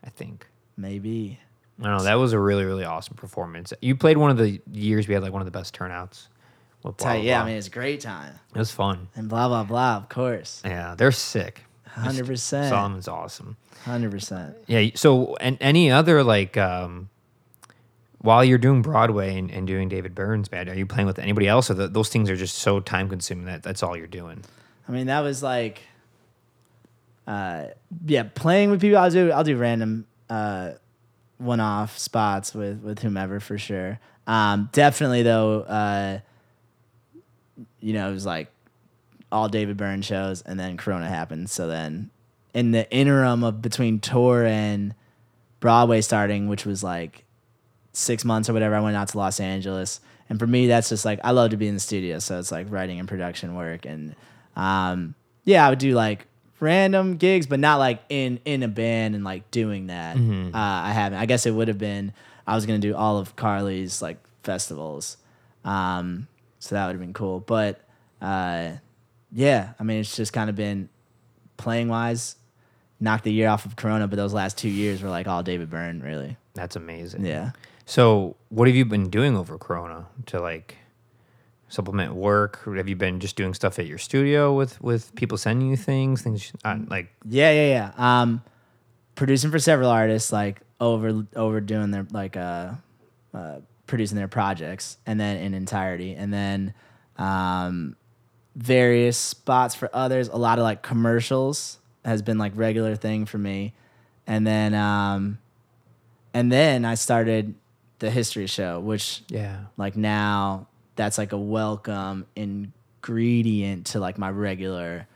[0.05, 0.47] I think.
[0.77, 1.39] maybe.
[1.79, 2.05] I don't know.
[2.05, 3.73] That was a really really awesome performance.
[3.81, 6.29] You played one of the years we had like one of the best turnouts.
[6.83, 8.33] Blah, blah, Yeah, I mean it's a great time.
[8.55, 9.09] it was fun.
[9.15, 9.97] And blah blah blah.
[9.99, 10.63] Of course.
[10.65, 11.63] Yeah, they're sick.
[11.87, 12.69] Hundred percent.
[12.71, 13.57] Solomon's awesome.
[13.85, 14.57] Hundred percent.
[14.67, 14.91] Yeah.
[14.95, 17.09] So, and any other like, um,
[18.23, 21.49] while you're doing Broadway and, and doing David Byrne's band, are you playing with anybody
[21.49, 24.45] else, or the, those things are just so time consuming that that's all you're doing?
[24.87, 25.83] I mean, that was like,
[27.27, 27.67] uh,
[28.05, 28.99] yeah, playing with people.
[28.99, 30.73] I'll do I'll do random uh,
[31.39, 33.99] one off spots with with whomever for sure.
[34.27, 36.21] Um, definitely though, uh,
[37.81, 38.49] you know, it was like
[39.33, 41.49] all David Byrne shows, and then Corona happened.
[41.49, 42.11] So then,
[42.53, 44.95] in the interim of between tour and
[45.61, 47.25] Broadway starting, which was like
[47.93, 50.01] six months or whatever, I went out to Los Angeles.
[50.29, 52.53] And for me, that's just like I love to be in the studio, so it's
[52.53, 54.15] like writing and production work, and
[54.55, 56.27] um, yeah, I would do like
[56.61, 60.17] random gigs, but not like in in a band and like doing that.
[60.17, 61.19] Uh, I haven't.
[61.19, 62.13] I guess it would have been.
[62.47, 65.17] I was gonna do all of Carly's like festivals,
[65.65, 66.29] um,
[66.61, 67.41] so that would have been cool.
[67.41, 67.81] But
[68.23, 68.75] uh,
[69.33, 70.89] yeah, I mean, it's just kind of been
[71.57, 72.37] playing wise,
[73.01, 75.71] knocked the year off of Corona, but those last two years were like all David
[75.71, 76.37] Byrne, really.
[76.55, 77.27] That's amazing.
[77.27, 77.51] Yeah.
[77.91, 80.77] So, what have you been doing over Corona to like
[81.67, 82.65] supplement work?
[82.65, 86.23] Have you been just doing stuff at your studio with with people sending you things,
[86.23, 87.13] things uh, like?
[87.29, 87.93] Yeah, yeah, yeah.
[88.21, 88.45] Um,
[89.17, 92.75] producing for several artists, like over overdoing their like uh,
[93.35, 93.57] uh,
[93.89, 96.75] producing their projects, and then in entirety, and then
[97.19, 97.97] um,
[98.55, 100.29] various spots for others.
[100.29, 103.75] A lot of like commercials has been like regular thing for me,
[104.29, 105.39] and then um,
[106.33, 107.57] and then I started
[108.01, 109.57] the history show, which Yeah.
[109.77, 115.07] like now that's like a welcome ingredient to like my regular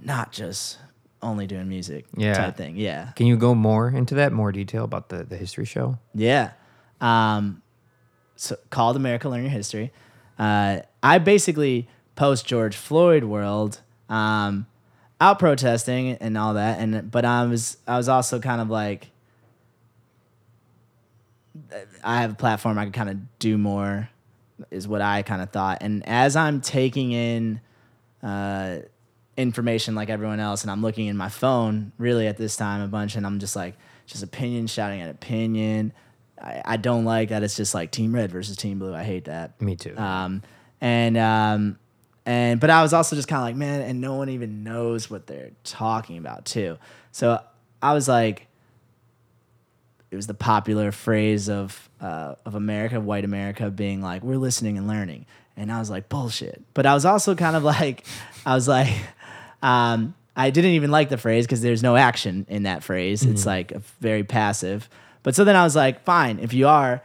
[0.00, 0.78] not just
[1.22, 2.34] only doing music Yeah.
[2.34, 5.64] type thing yeah Can you go more into that, more detail about the the history
[5.64, 5.98] show?
[6.14, 6.52] yeah
[7.00, 7.62] um
[8.36, 9.92] so called america learn your history
[10.38, 14.66] uh i basically post george floyd world um
[15.20, 19.10] out protesting and all that and but i was i was also kind of like
[22.02, 24.08] I have a platform I can kind of do more,
[24.70, 25.78] is what I kind of thought.
[25.80, 27.60] And as I'm taking in
[28.22, 28.78] uh,
[29.36, 32.88] information like everyone else, and I'm looking in my phone really at this time a
[32.88, 33.76] bunch, and I'm just like,
[34.06, 35.92] just opinion shouting at opinion.
[36.40, 38.94] I, I don't like that it's just like Team Red versus Team Blue.
[38.94, 39.60] I hate that.
[39.60, 39.96] Me too.
[39.96, 40.42] Um,
[40.80, 41.78] and um,
[42.26, 45.10] and but I was also just kind of like, man, and no one even knows
[45.10, 46.78] what they're talking about too.
[47.12, 47.40] So
[47.82, 48.48] I was like,
[50.14, 54.78] it was the popular phrase of uh, of America, white America, being like, we're listening
[54.78, 56.62] and learning, and I was like, bullshit.
[56.72, 58.06] But I was also kind of like,
[58.46, 58.94] I was like,
[59.62, 63.24] um, I didn't even like the phrase because there's no action in that phrase.
[63.24, 64.88] It's like a very passive.
[65.24, 67.02] But so then I was like, fine, if you are,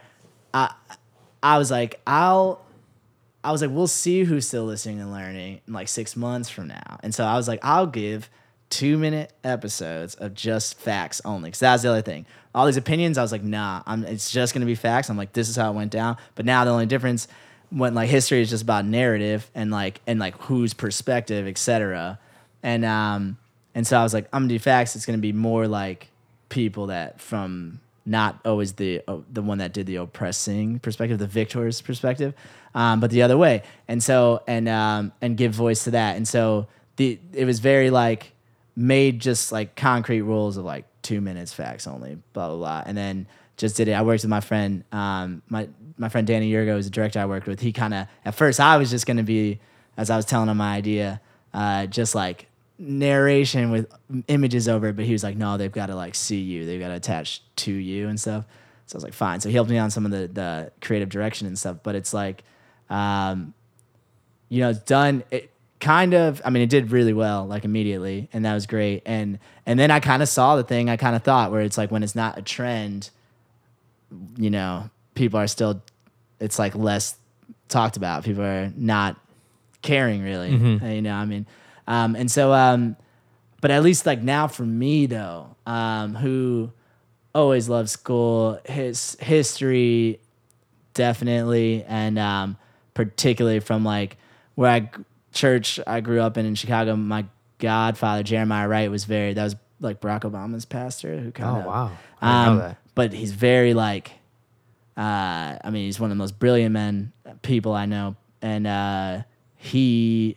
[0.54, 0.72] I,
[1.42, 2.60] I was like, I'll
[3.42, 6.68] I was like, we'll see who's still listening and learning in like six months from
[6.68, 6.98] now.
[7.02, 8.28] And so I was like, I'll give
[8.70, 11.50] two minute episodes of just facts only.
[11.50, 12.24] Because that was the other thing.
[12.54, 15.10] All these opinions, I was like, nah, I'm, it's just going to be facts.
[15.10, 16.16] I'm like, this is how it went down.
[16.34, 17.28] But now the only difference
[17.70, 22.18] when like history is just about narrative and like, and like whose perspective, etc.
[22.62, 23.36] And, um,
[23.74, 24.96] and so I was like, I'm gonna do facts.
[24.96, 26.08] It's gonna be more like
[26.48, 31.26] people that from not always the uh, the one that did the oppressing perspective, the
[31.26, 32.34] victor's perspective,
[32.74, 33.62] um, but the other way.
[33.88, 36.16] And so and um, and give voice to that.
[36.16, 36.66] And so
[36.96, 38.32] the it was very like
[38.76, 42.96] made just like concrete rules of like two minutes facts only, blah blah blah, and
[42.96, 43.92] then just did it.
[43.92, 45.68] I worked with my friend, um, my
[45.98, 47.60] my friend Danny Yurgo is a director I worked with.
[47.60, 49.60] He kind of at first I was just gonna be
[49.96, 51.20] as I was telling him my idea,
[51.52, 52.46] uh, just like
[52.78, 53.92] narration with
[54.28, 56.80] images over it, but he was like, no, they've got to like see you, they've
[56.80, 58.46] got to attach to you and stuff.
[58.86, 59.40] So I was like, fine.
[59.40, 61.76] So he helped me on some of the the creative direction and stuff.
[61.82, 62.42] But it's like,
[62.88, 63.54] um,
[64.48, 65.22] you know, it's done.
[65.30, 65.50] It
[65.80, 66.40] kind of.
[66.44, 69.02] I mean, it did really well, like immediately, and that was great.
[69.06, 71.78] And and then I kind of saw the thing I kind of thought where it's
[71.78, 73.10] like when it's not a trend,
[74.36, 75.82] you know, people are still.
[76.38, 77.16] It's like less
[77.68, 78.24] talked about.
[78.24, 79.16] People are not
[79.82, 80.50] caring really.
[80.94, 81.46] You know, I mean,
[81.86, 82.96] um, and so, um,
[83.60, 86.72] but at least like now for me though, um, who
[87.34, 90.20] always loved school, his history
[90.94, 92.56] definitely, and um,
[92.94, 94.16] particularly from like
[94.54, 94.90] where I
[95.32, 96.96] church I grew up in in Chicago.
[96.96, 97.24] My
[97.58, 101.64] godfather Jeremiah Wright was very that was like Barack Obama's pastor who kind of.
[101.64, 102.76] oh wow, I didn't know that.
[102.94, 104.12] but he's very like
[104.96, 107.12] uh i mean he's one of the most brilliant men
[107.42, 109.22] people i know and uh
[109.56, 110.36] he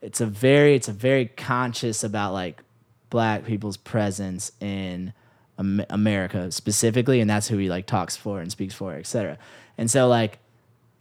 [0.00, 2.62] it's a very it's a very conscious about like
[3.10, 5.12] black people's presence in
[5.58, 9.36] america specifically and that's who he like talks for and speaks for etc
[9.76, 10.38] and so like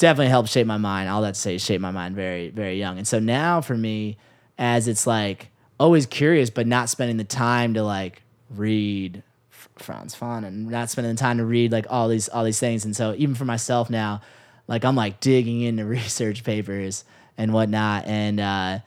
[0.02, 1.08] definitely helped shape my mind.
[1.08, 2.98] All that to say shape my mind very very young.
[2.98, 4.18] And so now for me
[4.58, 5.50] as it's like
[5.80, 11.16] always curious, but not spending the time to like read Frantz Fanon and not spending
[11.16, 12.84] the time to read like all these all these things.
[12.84, 14.22] And so even for myself now,
[14.68, 17.06] like I'm like digging into research papers
[17.38, 18.80] and whatnot, and uh,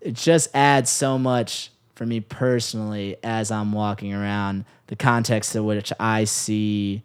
[0.00, 5.62] it just adds so much for me personally as I'm walking around the context to
[5.62, 7.02] which I see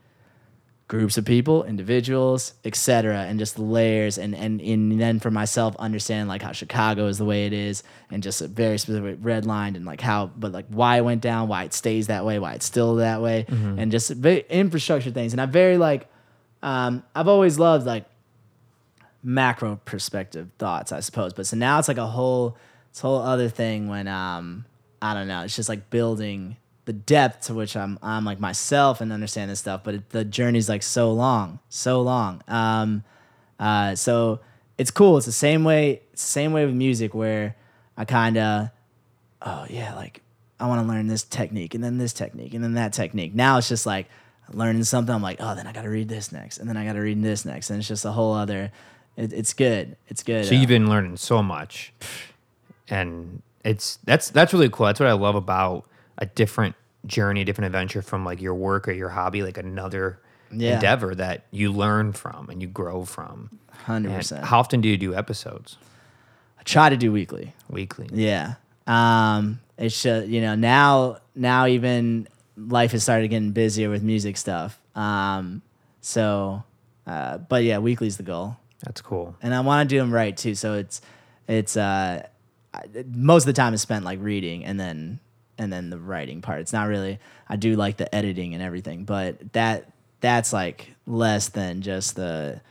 [0.92, 5.74] groups of people, individuals, etc., and just the layers and, and and then for myself
[5.80, 9.46] understand like how Chicago is the way it is and just a very specific red
[9.46, 12.40] line and like how but like why it went down, why it stays that way,
[12.40, 13.46] why it's still that way,
[13.80, 15.32] and just infrastructure things.
[15.32, 16.10] And I'm very like
[16.62, 18.06] um, I've always loved like
[19.24, 21.32] macro perspective thoughts, I suppose.
[21.32, 22.58] But so now it's like a whole
[22.90, 24.66] it's a whole other thing when um
[25.02, 26.58] I don't know, it's just like building
[26.92, 30.26] the depth to which I'm I'm like myself and understand this stuff, but it, the
[30.26, 32.42] journey's like so long, so long.
[32.50, 33.04] Um
[33.60, 34.42] uh so
[34.78, 35.16] it's cool.
[35.18, 37.56] It's the same way it's the same way with music where
[37.96, 38.70] I kind of
[39.42, 40.22] oh yeah, like
[40.60, 43.34] I want to learn this technique and then this technique and then that technique.
[43.34, 44.08] Now it's just like
[44.52, 45.16] learning something.
[45.16, 47.00] I'm like, oh, then I got to read this next, and then I got to
[47.00, 48.72] read this next, and it's just a whole other.
[49.16, 49.96] It, it's good.
[50.10, 50.46] It's good.
[50.46, 51.94] So Uh, you've been learning so much,
[52.90, 54.88] and it's that's that's really cool.
[54.88, 55.86] That's what I love about
[56.18, 56.76] a different
[57.06, 60.20] journey, different adventure from like your work or your hobby, like another
[60.52, 60.76] Yeah.
[60.76, 63.50] endeavor that you learn from and you grow from.
[63.86, 64.44] hundred percent.
[64.46, 65.78] how often do you do episodes
[66.60, 67.54] I try to do weekly.
[67.70, 68.08] weekly?
[68.14, 68.56] Yeah.
[68.86, 72.28] Um, it's just you know now now even
[72.58, 74.80] life has started getting busier with music stuff.
[74.96, 75.62] Um,
[76.02, 76.64] so,
[77.08, 78.58] uh, but yeah, weekly's the goal.
[78.84, 79.36] That's cool.
[79.42, 80.54] and I want to do them right too.
[80.56, 81.02] So it's
[81.48, 82.28] it's uh
[83.14, 85.20] most of the time is spent like reading and then
[85.58, 86.60] and then the writing part.
[86.62, 89.92] It's not really I do like the editing and everything, but that
[90.22, 92.62] that's like less than just the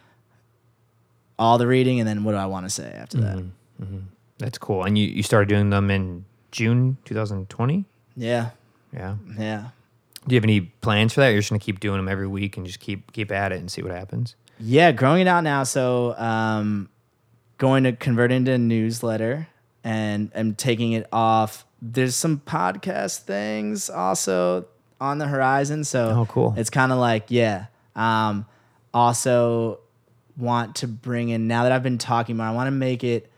[1.39, 3.45] all the reading and then what do I want to say after that?
[4.39, 4.85] That's cool.
[4.85, 7.85] And you, you started doing them in June 2020?
[8.16, 8.51] Yeah,
[8.95, 9.16] Yeah.
[9.39, 9.68] yeah.
[10.26, 11.28] Do you have any plans for that?
[11.28, 13.70] You're just gonna keep doing them every week and just keep keep at it and
[13.70, 14.37] see what happens.
[14.59, 15.62] Yeah, growing it out now.
[15.64, 16.91] So, um,
[17.57, 19.49] going to convert into a newsletter
[19.83, 21.64] and I'm taking it off.
[21.83, 24.66] There's some podcast things also
[25.01, 25.85] on the horizon.
[25.85, 26.55] So, Oh, cool.
[26.57, 27.66] It's kind of like, yeah.
[27.97, 28.47] Um,
[28.93, 29.78] also,
[30.37, 32.47] want to bring in now that I've been talking more.
[32.47, 33.31] I want to make it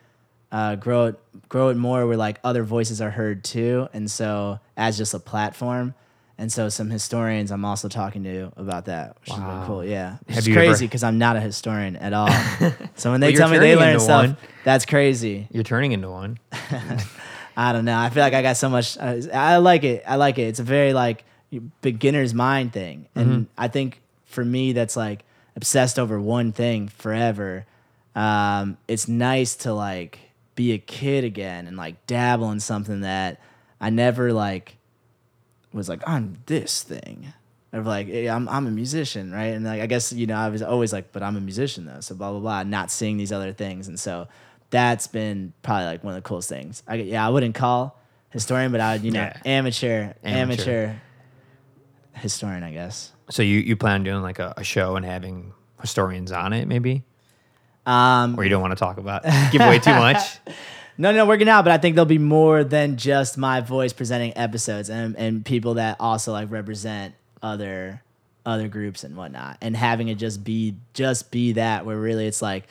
[0.52, 1.18] uh, grow it
[1.48, 5.18] grow it more where like other voices are heard too, and so as just a
[5.18, 5.94] platform.
[6.38, 9.54] And so some historians I'm also talking to about that, which is Wow.
[9.54, 9.84] really cool.
[9.84, 12.28] Yeah, is ever- crazy because I'm not a historian at all.
[12.96, 14.36] so when they Well, tell me they learn stuff, one.
[14.64, 15.46] that's crazy.
[15.52, 16.38] You're turning into one.
[17.56, 17.98] I don't know.
[17.98, 18.98] I feel like I got so much.
[18.98, 20.02] I, I like it.
[20.06, 20.42] I like it.
[20.42, 21.24] It's a very like
[21.80, 25.24] beginner's mind thing, and I think for me that's like
[25.56, 27.66] obsessed over one thing forever.
[28.14, 30.18] Um, it's nice to like
[30.54, 33.40] be a kid again and like dabble in something that
[33.80, 34.76] I never like
[35.72, 37.32] was like on this thing.
[37.74, 39.54] Of like hey, I'm I'm a musician, right?
[39.54, 42.00] And like I guess you know I was always like, but I'm a musician though,
[42.00, 42.62] so blah blah blah.
[42.64, 44.28] Not seeing these other things, and so
[44.72, 46.82] that's been probably like one of the coolest things.
[46.88, 47.96] I yeah, I wouldn't call
[48.30, 49.36] historian, but I would you know Yeah.
[49.44, 50.62] amateur, Amateur.
[50.64, 50.94] amateur
[52.14, 53.12] historian, I guess.
[53.30, 56.66] So you, you plan on doing like a, a show and having historians on it,
[56.68, 57.04] maybe?
[57.86, 60.18] Um, Or you don't want to talk about give away too much?
[60.98, 63.94] No, no, no, working out, but I think there'll be more than just my voice
[63.94, 68.02] presenting episodes and, and people that also like represent other
[68.44, 69.56] other groups and whatnot.
[69.62, 72.64] And having it just be just be that where really it's like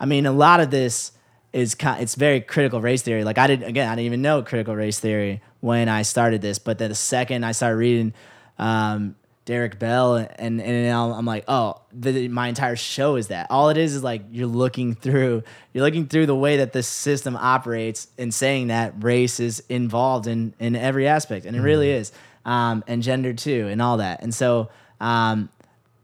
[0.00, 1.12] I mean a lot of this
[1.52, 3.24] is kind it's very critical race theory.
[3.24, 6.58] Like I didn't again, I didn't even know critical race theory when I started this,
[6.58, 8.14] but then the second I started reading
[8.58, 9.16] um
[9.48, 13.46] Derrick Bell, and and I'm like, oh, the, my entire show is that.
[13.48, 15.42] All it is is like you're looking through,
[15.72, 20.26] you're looking through the way that this system operates, and saying that race is involved
[20.26, 22.12] in in every aspect, and it really is,
[22.44, 24.22] um, and gender too, and all that.
[24.22, 24.68] And so
[25.00, 25.48] um,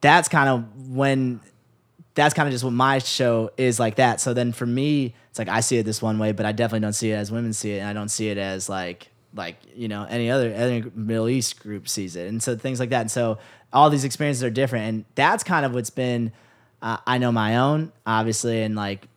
[0.01, 1.41] that's kind of when
[2.15, 4.21] that's kind of just what my show is like that.
[4.21, 6.81] So then for me, it's like I see it this one way, but I definitely
[6.81, 9.57] don't see it as women see it, and I don't see it as like like
[9.75, 13.01] you know any other any Middle East group sees it, and so things like that.
[13.03, 13.39] And so
[13.73, 16.33] all these experiences are different, and that's kind of what's been.
[16.81, 19.09] Uh, I know my own, obviously, and like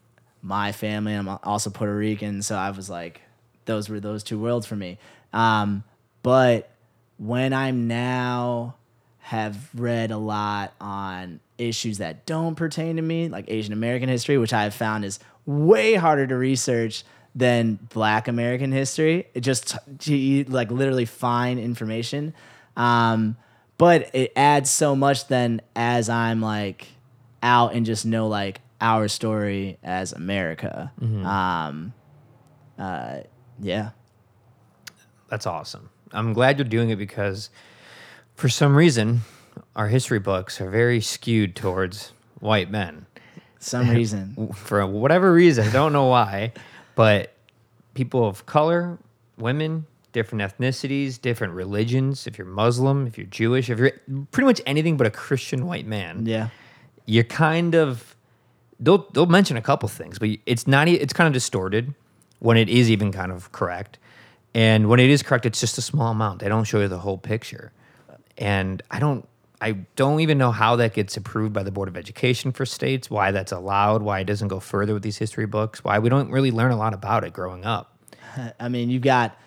[0.41, 1.13] my family.
[1.13, 3.21] I'm also Puerto Rican, so I was like,
[3.65, 4.97] those were those two worlds for me.
[5.33, 5.83] Um,
[6.23, 6.71] but
[7.17, 8.75] when I'm now
[9.19, 14.37] have read a lot on issues that don't pertain to me, like Asian American history,
[14.37, 17.03] which I have found is way harder to research
[17.35, 19.27] than Black American history.
[19.33, 22.33] It just to like literally find information,
[22.75, 23.37] um,
[23.77, 25.27] but it adds so much.
[25.27, 26.87] Then as I'm like
[27.43, 30.91] out and just know like our story as America,
[31.25, 31.93] um,
[32.77, 33.19] uh,
[33.59, 33.91] yeah.
[35.29, 35.89] that's awesome.
[36.11, 37.49] I'm glad you're doing it because
[38.35, 39.21] for some reason
[39.77, 43.05] our history books are very skewed towards white men.
[43.59, 44.51] Some reason.
[44.53, 46.51] For whatever reason, don't know why,
[46.95, 47.33] but
[47.93, 48.97] people of color,
[49.37, 53.91] women, different ethnicities, different religions, if you're Muslim, if you're Jewish, if you're
[54.31, 56.49] pretty much anything but a Christian white man, yeah.
[57.05, 58.15] you're kind of
[58.79, 61.93] they'll they'll mention a couple things, but it's not it's kind of distorted
[62.39, 63.99] when it is even kind of correct.
[64.55, 66.39] And when it is correct, it's just a small amount.
[66.39, 67.71] They don't show you the whole picture.
[68.39, 69.27] And I don't
[69.59, 73.09] I don't even know how that gets approved by the Board of Education for states,
[73.09, 76.29] why that's allowed, why it doesn't go further with these history books, why we don't
[76.29, 77.97] really learn a lot about it growing up.
[78.59, 79.37] I mean, you got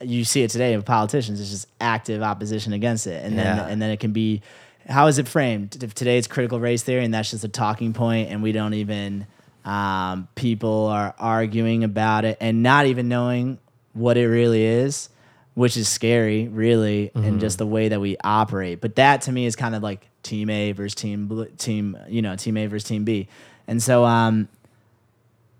[0.00, 1.40] you see it today with politicians.
[1.40, 3.66] It's just active opposition against it, and then Yeah.
[3.66, 4.42] and then it can be
[4.88, 5.80] how is it framed?
[5.82, 8.74] If today it's critical race theory, and that's just a talking point, and we don't
[8.74, 9.26] even
[9.64, 13.58] um, people are arguing about it and not even knowing
[13.92, 15.08] what it really is,
[15.54, 18.80] which is scary, really, and just the way that we operate.
[18.80, 22.36] But that to me is kind of like team A versus team team, you know,
[22.36, 23.28] team A versus team B,
[23.66, 24.48] and so um,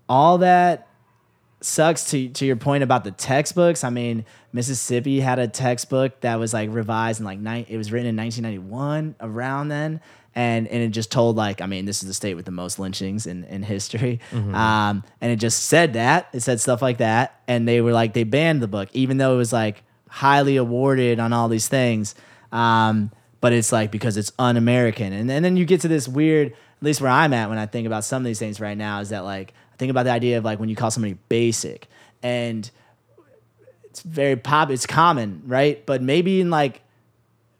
[0.09, 0.87] all that
[1.61, 3.83] sucks to to your point about the textbooks.
[3.83, 7.65] I mean, Mississippi had a textbook that was like revised in like nine.
[7.69, 10.01] It was written in 1991, around then,
[10.35, 12.79] and and it just told like, I mean, this is the state with the most
[12.79, 14.19] lynchings in in history.
[14.33, 18.13] Um, and it just said that it said stuff like that, and they were like
[18.13, 22.15] they banned the book, even though it was like highly awarded on all these things.
[22.51, 23.11] Um,
[23.41, 26.51] but it's like because it's un-American, and, and then you get to this weird.
[26.51, 28.99] At least where I'm at when I think about some of these things right now
[28.99, 31.87] is that like I think about the idea of like when you call somebody basic,
[32.21, 32.69] and
[33.85, 34.69] it's very pop.
[34.69, 35.85] It's common, right?
[35.85, 36.81] But maybe in like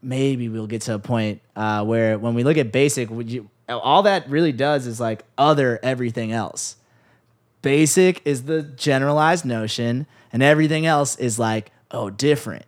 [0.03, 4.03] maybe we'll get to a point uh, where when we look at basic, you, all
[4.03, 6.75] that really does is like other everything else.
[7.61, 12.65] Basic is the generalized notion, and everything else is like oh different.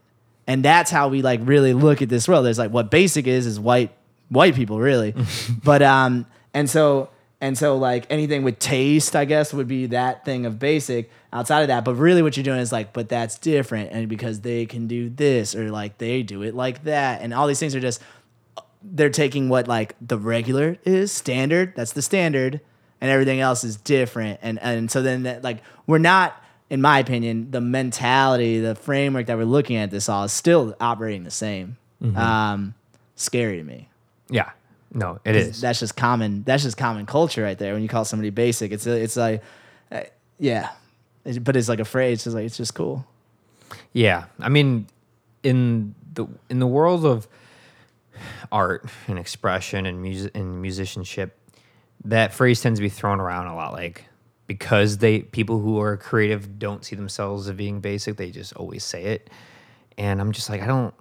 [0.48, 2.46] And that's how we like really look at this world.
[2.46, 3.92] There's like what basic is is white
[4.30, 5.14] white people really,
[5.64, 7.10] but um and so
[7.46, 11.62] and so like anything with taste, I guess would be that thing of basic outside
[11.62, 11.86] of that.
[11.86, 13.92] But really what you're doing is like, but that's different.
[13.92, 17.22] And because they can do this or like they do it like that.
[17.22, 18.02] And all these things are just
[18.82, 21.74] they're taking what like the regular is standard.
[21.76, 22.62] That's the standard,
[23.00, 24.40] and everything else is different.
[24.42, 29.28] And and so then that, like we're not, in my opinion, the mentality, the framework
[29.28, 31.78] that we're looking at this all is still operating the same.
[32.16, 32.74] Um,
[33.16, 33.90] scary to me.
[34.32, 34.50] Yeah.
[34.96, 35.60] No, it is.
[35.62, 36.44] That's just common.
[36.44, 37.74] That's just common culture right there.
[37.74, 39.44] When you call somebody basic, it's it's like,
[39.92, 40.04] uh,
[40.40, 40.70] yeah,
[41.26, 42.14] It- but it's like a phrase.
[42.20, 43.06] It's just like it's just cool.
[43.94, 44.88] Yeah, I mean,
[45.44, 47.28] in the in the world of
[48.52, 51.38] art and expression and music and musicianship,
[52.06, 53.74] that phrase tends to be thrown around a lot.
[53.74, 54.06] Like
[54.48, 58.84] because they people who are creative don't see themselves as being basic, they just always
[58.84, 59.30] say it,
[59.98, 60.94] and I'm just like I don't.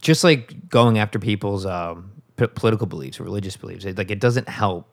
[0.00, 4.20] Just like going after people's um, p- political beliefs or religious beliefs, it, like it
[4.20, 4.88] doesn't help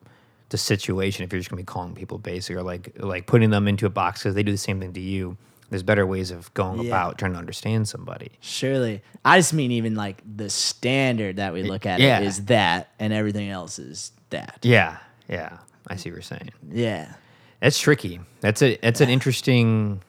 [0.49, 3.67] the situation if you're just gonna be calling people basic or like like putting them
[3.67, 5.37] into a box because they do the same thing to you.
[5.69, 6.87] There's better ways of going Yeah.
[6.89, 8.31] about trying to understand somebody.
[8.41, 12.19] Surely, I just mean even like the standard that we look at yeah.
[12.21, 14.59] is that, and everything else is that.
[14.61, 16.51] Yeah, yeah, I see what you're saying.
[16.71, 17.13] Yeah.
[17.59, 18.19] That's tricky.
[18.41, 20.01] That's a that's an interesting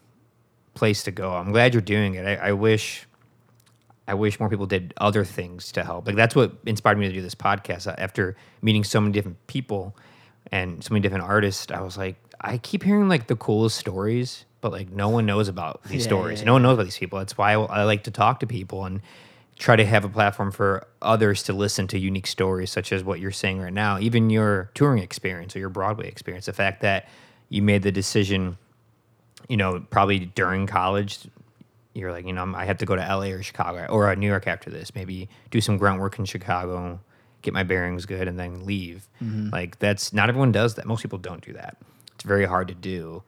[0.75, 1.31] place to go.
[1.33, 2.27] I'm glad you're doing it.
[2.27, 3.07] I, I wish
[4.07, 6.07] I wish more people did other things to help.
[6.07, 7.87] Like that's what inspired me to do this podcast.
[7.87, 9.97] Uh, after meeting so many different people
[10.53, 14.45] and so many different artists, I was like, I keep hearing like the coolest stories,
[14.61, 16.41] but like no one knows about these Yeah, stories.
[16.41, 17.19] yeah, no one knows about these people.
[17.19, 19.01] That's why I, I like to talk to people and
[19.59, 23.21] try to have a platform for others to listen to unique stories, such as what
[23.21, 23.99] you're saying right now.
[23.99, 26.47] Even your touring experience or your Broadway experience.
[26.47, 27.09] The fact that
[27.49, 28.59] you made the decision
[29.49, 31.19] you know, probably during college,
[31.95, 34.47] you're like, you know, I have to go to LA or Chicago or New York
[34.47, 34.95] after this.
[34.95, 37.01] Maybe do some grunt work in Chicago,
[37.43, 39.09] get my bearings good, and then leave.
[39.23, 39.51] Mm-hmm.
[39.51, 40.87] Like that's not everyone does that.
[40.87, 41.77] Most people don't do that.
[42.15, 43.23] It's very hard to do,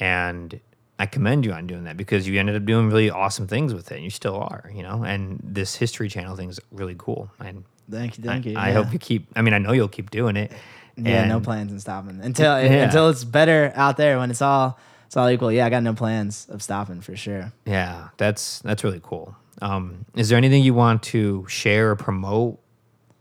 [0.00, 0.58] and
[0.98, 3.90] I commend you on doing that because you ended up doing really awesome things with
[3.90, 5.04] it, and you still are, you know.
[5.04, 8.24] And this History Channel thing is really cool, and Thank you.
[8.24, 8.56] Thank I, you.
[8.56, 8.74] I yeah.
[8.74, 9.26] hope you keep.
[9.36, 10.52] I mean, I know you'll keep doing it.
[10.96, 12.84] Yeah, no plans in stopping until Yeah.
[12.84, 14.78] until it's better out there when it's all
[15.12, 15.52] it's all equal.
[15.52, 17.52] Yeah, I got no plans of stopping for sure.
[17.66, 19.36] Yeah, that's that's really cool.
[19.60, 22.58] Um, is there anything you want to share or promote?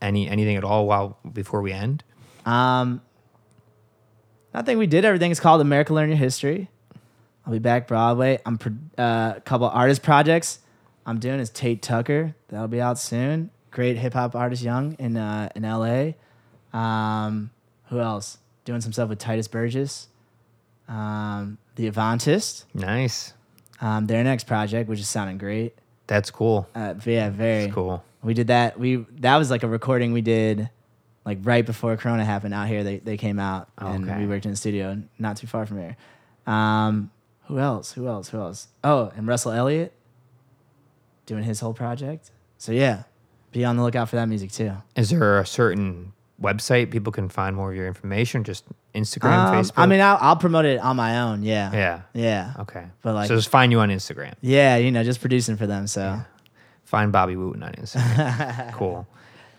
[0.02, 2.06] Any anything at all while before we end?
[2.46, 3.02] Um,
[4.54, 5.32] I think we did everything.
[5.32, 6.70] It's called America Learn Your History.
[7.46, 8.40] I'll be back Broadway.
[8.46, 8.58] I'm
[8.98, 10.60] uh, a couple artist projects
[11.06, 12.36] I'm doing is Tate Tucker.
[12.48, 13.52] That'll be out soon.
[13.70, 16.16] Great hip hop artist, young in uh, in L.A.
[16.72, 17.50] Um,
[17.90, 18.38] who else?
[18.64, 20.08] Doing some stuff with Tituss Burgess.
[20.92, 22.66] Um, the Avantist.
[22.74, 23.34] Nice.
[23.80, 25.74] Um, their next project, which is sounding great.
[26.08, 26.68] That's cool.
[26.76, 28.04] Uh, yeah, very That's cool.
[28.22, 28.80] We did that.
[28.80, 30.70] We that was like a recording we did,
[31.26, 32.84] like right before Corona happened out here.
[32.84, 34.20] They they came out and Okay.
[34.20, 35.96] we worked in the studio not too far from here.
[36.46, 37.10] Um,
[37.46, 37.94] who else?
[37.94, 38.30] Who else?
[38.30, 38.68] Who else?
[38.84, 39.94] Oh, and Russell Elliott
[41.26, 42.30] doing his whole project.
[42.58, 43.04] So yeah,
[43.52, 44.74] be on the lookout for that music too.
[44.96, 48.44] Is there a certain website people can find more of your information?
[48.44, 49.72] Just Instagram, Um, Facebook?
[49.78, 51.44] I mean, I'll, I'll promote it on my own.
[51.44, 51.72] Yeah.
[51.74, 52.02] yeah.
[52.14, 52.54] Yeah.
[52.60, 52.86] Okay.
[53.02, 54.34] But, like- so just find you on Instagram.
[54.42, 54.78] Yeah.
[54.78, 55.88] You know, just producing for them.
[55.88, 56.20] So
[56.84, 58.74] Find Bobby Wooten on Instagram.
[58.74, 59.08] cool.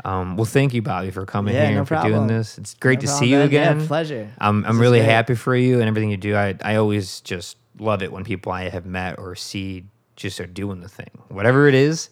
[0.05, 2.27] Um, well, thank you, Bobby, for coming Yeah, here no and for problem.
[2.27, 2.59] doing this.
[2.59, 3.47] It's great No to problem, see you man.
[3.47, 3.81] again.
[3.81, 4.31] Yeah, pleasure.
[4.39, 6.35] I'm, I'm This really happy for you and everything you do.
[6.35, 9.85] I, I always just love it when people I have met or see
[10.17, 11.09] just are doing the thing.
[11.29, 12.11] Whatever it is,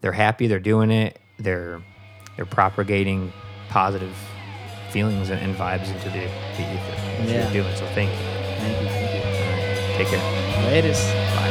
[0.00, 1.82] they're happy, they're doing it, they're
[2.36, 3.32] they're propagating
[3.68, 4.14] positive
[4.92, 6.24] feelings and, and vibes into the,
[6.56, 6.94] the ether.
[6.94, 7.50] That's what Yeah.
[7.50, 7.76] you're doing.
[7.76, 8.26] So thank you.
[8.62, 8.88] Thank you.
[8.88, 9.12] Thank
[9.50, 9.96] right.
[9.98, 10.22] Take care.
[10.22, 10.66] you.
[10.70, 11.41] Latest.